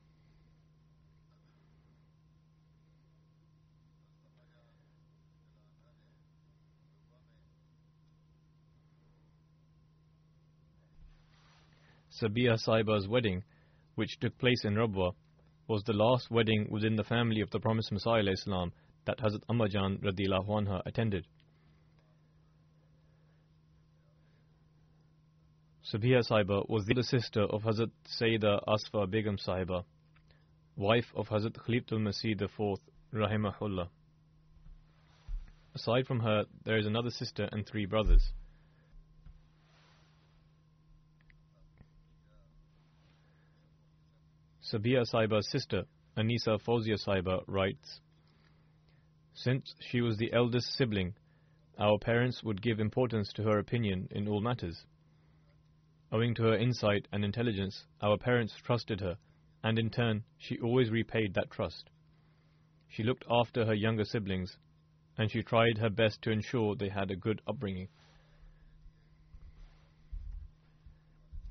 Sabiha 12.20 12.58
Saiba's 12.66 13.06
wedding, 13.08 13.44
which 13.94 14.18
took 14.20 14.36
place 14.38 14.64
in 14.64 14.74
Rabwa, 14.74 15.12
was 15.66 15.82
the 15.84 15.92
last 15.92 16.30
wedding 16.30 16.66
within 16.70 16.96
the 16.96 17.04
family 17.04 17.40
of 17.40 17.50
the 17.50 17.60
Promised 17.60 17.92
Messiah 17.92 18.24
Islam 18.26 18.72
that 19.04 19.18
Hazrat 19.18 19.44
Ammajan 19.50 19.98
radiallahu 20.02 20.48
anha 20.48 20.82
attended. 20.86 21.26
Sabiha 25.92 26.26
Saiba 26.28 26.68
was 26.68 26.84
the 26.84 26.92
elder 26.92 27.02
sister 27.02 27.42
of 27.42 27.62
Hazrat 27.62 27.90
Sayyida 28.20 28.62
Asifa 28.66 29.10
Begum 29.10 29.38
Saiba, 29.38 29.84
wife 30.76 31.06
of 31.14 31.28
Hazrat 31.28 31.56
Khalifatul 31.56 32.00
Masih 32.00 32.40
IV, 32.40 32.78
Rahimahullah. 33.14 33.88
Aside 35.74 36.06
from 36.06 36.20
her, 36.20 36.44
there 36.64 36.76
is 36.76 36.86
another 36.86 37.10
sister 37.10 37.48
and 37.52 37.66
three 37.66 37.86
brothers. 37.86 38.32
Sabiha 44.70 45.04
Saiba's 45.10 45.48
sister, 45.50 45.84
Anisa 46.16 46.60
Fawzia 46.60 46.98
Saiba, 47.02 47.42
writes 47.46 48.00
Since 49.32 49.74
she 49.80 50.02
was 50.02 50.18
the 50.18 50.32
eldest 50.32 50.74
sibling, 50.74 51.14
our 51.78 51.98
parents 51.98 52.42
would 52.42 52.60
give 52.60 52.78
importance 52.78 53.32
to 53.34 53.44
her 53.44 53.58
opinion 53.58 54.08
in 54.10 54.28
all 54.28 54.42
matters. 54.42 54.84
Owing 56.12 56.34
to 56.34 56.42
her 56.44 56.56
insight 56.56 57.08
and 57.12 57.24
intelligence, 57.24 57.86
our 58.02 58.18
parents 58.18 58.54
trusted 58.62 59.00
her, 59.00 59.16
and 59.62 59.78
in 59.78 59.88
turn, 59.88 60.24
she 60.36 60.58
always 60.58 60.90
repaid 60.90 61.32
that 61.34 61.50
trust. 61.50 61.88
She 62.88 63.02
looked 63.02 63.24
after 63.30 63.64
her 63.64 63.74
younger 63.74 64.04
siblings, 64.04 64.58
and 65.16 65.30
she 65.30 65.42
tried 65.42 65.78
her 65.78 65.90
best 65.90 66.20
to 66.22 66.30
ensure 66.30 66.74
they 66.74 66.90
had 66.90 67.10
a 67.10 67.16
good 67.16 67.40
upbringing. 67.46 67.88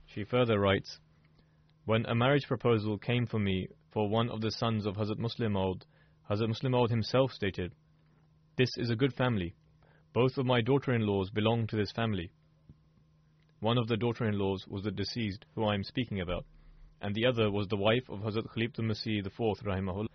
She 0.05 0.24
further 0.24 0.59
writes, 0.59 0.99
When 1.88 2.05
a 2.05 2.13
marriage 2.13 2.47
proposal 2.47 2.97
came 2.97 3.27
for 3.27 3.39
me 3.39 3.69
for 3.93 4.09
one 4.09 4.29
of 4.29 4.41
the 4.41 4.51
sons 4.51 4.85
of 4.85 4.97
Hazrat 4.97 5.19
Musleh 5.19 5.49
Maud, 5.49 5.85
Hazrat 6.29 6.49
Musleh 6.49 6.69
Maud 6.69 6.89
himself 6.89 7.31
stated, 7.31 7.73
This 8.57 8.67
is 8.75 8.89
a 8.89 8.95
good 8.97 9.13
family. 9.13 9.55
Both 10.11 10.38
of 10.38 10.45
my 10.45 10.59
daughter-in-laws 10.59 11.29
belong 11.29 11.65
to 11.67 11.77
this 11.77 11.93
family. 11.93 12.29
One 13.61 13.77
of 13.77 13.88
the 13.88 13.95
daughter-in-laws 13.95 14.67
was 14.67 14.83
the 14.83 14.91
deceased 14.91 15.45
who 15.55 15.63
I 15.63 15.75
am 15.75 15.83
speaking 15.85 16.19
about, 16.19 16.45
and 16.99 17.15
the 17.15 17.25
other 17.25 17.49
was 17.49 17.69
the 17.69 17.77
wife 17.77 18.09
of 18.09 18.19
Hazrat 18.19 18.49
Khalifatul 18.49 18.83
Masih 18.83 19.25
IV, 19.25 19.65
rahimahullah. 19.65 20.09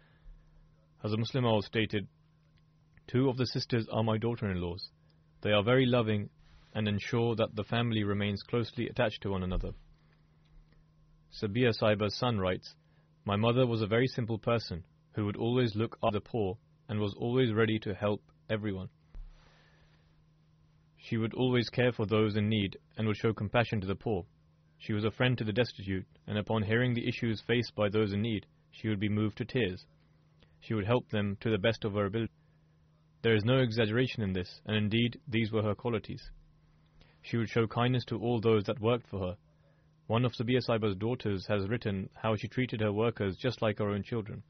Hazrat 1.03 1.19
Musleh 1.21 1.43
Maud 1.43 1.65
stated, 1.65 2.07
Two 3.07 3.31
of 3.31 3.39
the 3.39 3.47
sisters 3.47 3.89
are 3.91 4.05
my 4.05 4.19
daughter-in-laws. 4.19 4.91
They 5.41 5.53
are 5.53 5.65
very 5.65 5.87
loving 5.87 6.29
and 6.75 6.87
ensure 6.87 7.35
that 7.37 7.57
the 7.57 7.65
family 7.65 8.05
remains 8.05 8.43
closely 8.43 8.89
attached 8.89 9.23
to 9.23 9.31
one 9.31 9.43
another. 9.43 9.71
Sabiha 11.33 11.73
Sahiba's 11.73 12.15
son 12.17 12.39
writes, 12.39 12.75
My 13.25 13.37
mother 13.37 13.67
was 13.67 13.81
a 13.81 13.87
very 13.87 14.07
simple 14.07 14.39
person 14.39 14.85
who 15.15 15.25
would 15.25 15.37
always 15.37 15.75
look 15.75 15.99
after 16.03 16.19
the 16.19 16.21
poor 16.21 16.59
and 16.89 17.01
was 17.01 17.15
always 17.15 17.53
ready 17.53 17.79
to 17.81 17.95
help 17.95 18.23
everyone. 18.51 18.91
She 20.99 21.17
would 21.17 21.35
always 21.35 21.71
care 21.71 21.91
for 21.91 22.07
those 22.07 22.37
in 22.37 22.49
need 22.49 22.77
and 22.97 23.07
would 23.07 23.17
show 23.17 23.33
compassion 23.33 23.81
to 23.81 23.87
the 23.87 23.95
poor. 23.95 24.27
She 24.79 24.93
was 24.93 25.05
a 25.05 25.11
friend 25.11 25.39
to 25.39 25.45
the 25.45 25.53
destitute, 25.53 26.07
and 26.27 26.37
upon 26.37 26.65
hearing 26.65 26.93
the 26.93 27.09
issues 27.09 27.41
faced 27.41 27.75
by 27.75 27.89
those 27.89 28.13
in 28.13 28.21
need, 28.21 28.47
she 28.71 28.89
would 28.89 29.01
be 29.01 29.09
moved 29.09 29.39
to 29.39 29.45
tears. 29.45 29.87
She 30.61 30.75
would 30.75 30.87
help 30.87 31.09
them 31.09 31.37
to 31.41 31.51
the 31.51 31.59
best 31.59 31.85
of 31.85 31.95
her 31.95 32.07
ability. 32.07 32.33
There 33.23 33.35
is 33.35 33.45
no 33.45 33.59
exaggeration 33.59 34.23
in 34.23 34.33
this, 34.33 34.61
and 34.67 34.77
indeed 34.77 35.21
these 35.27 35.51
were 35.51 35.63
her 35.63 35.75
qualities. 35.75 36.31
She 37.23 37.37
would 37.37 37.49
show 37.49 37.67
kindness 37.67 38.05
to 38.07 38.19
all 38.19 38.41
those 38.41 38.65
that 38.65 38.81
worked 38.81 39.09
for 39.09 39.21
her. 39.21 39.37
One 40.13 40.27
of 40.27 40.35
Sabiha 40.35 40.61
Sahiba's 40.63 40.95
daughters 40.97 41.47
has 41.47 41.71
written 41.71 42.11
how 42.15 42.37
she 42.37 42.47
treated 42.47 42.83
her 42.83 42.93
workers 42.93 43.35
just 43.35 43.63
like 43.63 43.79
her 43.79 43.89
own 43.89 44.03
children. 44.03 44.43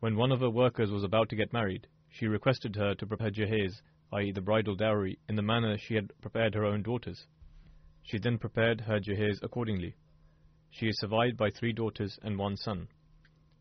When 0.00 0.16
one 0.16 0.32
of 0.32 0.40
her 0.40 0.50
workers 0.50 0.90
was 0.90 1.04
about 1.04 1.28
to 1.28 1.36
get 1.36 1.52
married, 1.52 1.86
she 2.08 2.26
requested 2.26 2.74
her 2.74 2.96
to 2.96 3.06
prepare 3.06 3.30
jahez 3.30 3.82
i.e., 4.12 4.32
the 4.32 4.40
bridal 4.40 4.74
dowry, 4.74 5.20
in 5.28 5.36
the 5.36 5.42
manner 5.42 5.78
she 5.78 5.94
had 5.94 6.12
prepared 6.20 6.56
her 6.56 6.64
own 6.64 6.82
daughters. 6.82 7.28
She 8.02 8.18
then 8.18 8.36
prepared 8.36 8.80
her 8.80 8.98
jahez 8.98 9.38
accordingly. 9.44 9.94
She 10.70 10.88
is 10.88 10.98
survived 10.98 11.36
by 11.36 11.50
three 11.50 11.72
daughters 11.72 12.18
and 12.24 12.36
one 12.36 12.56
son. 12.56 12.88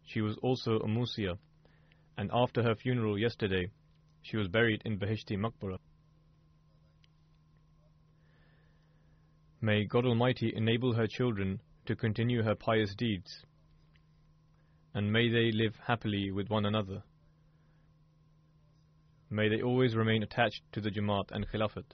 She 0.01 0.21
was 0.21 0.35
also 0.37 0.79
a 0.79 0.87
Musia, 0.87 1.37
and 2.17 2.31
after 2.33 2.63
her 2.63 2.73
funeral 2.73 3.19
yesterday, 3.19 3.69
she 4.23 4.35
was 4.35 4.47
buried 4.47 4.81
in 4.83 4.97
Bahishti 4.97 5.37
Maqbara. 5.37 5.77
May 9.61 9.83
God 9.83 10.05
Almighty 10.05 10.55
enable 10.55 10.93
her 10.93 11.05
children 11.05 11.59
to 11.85 11.95
continue 11.95 12.43
her 12.43 12.55
pious 12.55 12.95
deeds, 12.95 13.43
and 14.93 15.11
may 15.11 15.27
they 15.27 15.51
live 15.51 15.75
happily 15.85 16.31
with 16.31 16.49
one 16.49 16.65
another. 16.65 17.03
May 19.29 19.49
they 19.49 19.61
always 19.61 19.97
remain 19.97 20.23
attached 20.23 20.63
to 20.71 20.79
the 20.79 20.89
Jamaat 20.89 21.31
and 21.31 21.45
Khilafat. 21.45 21.93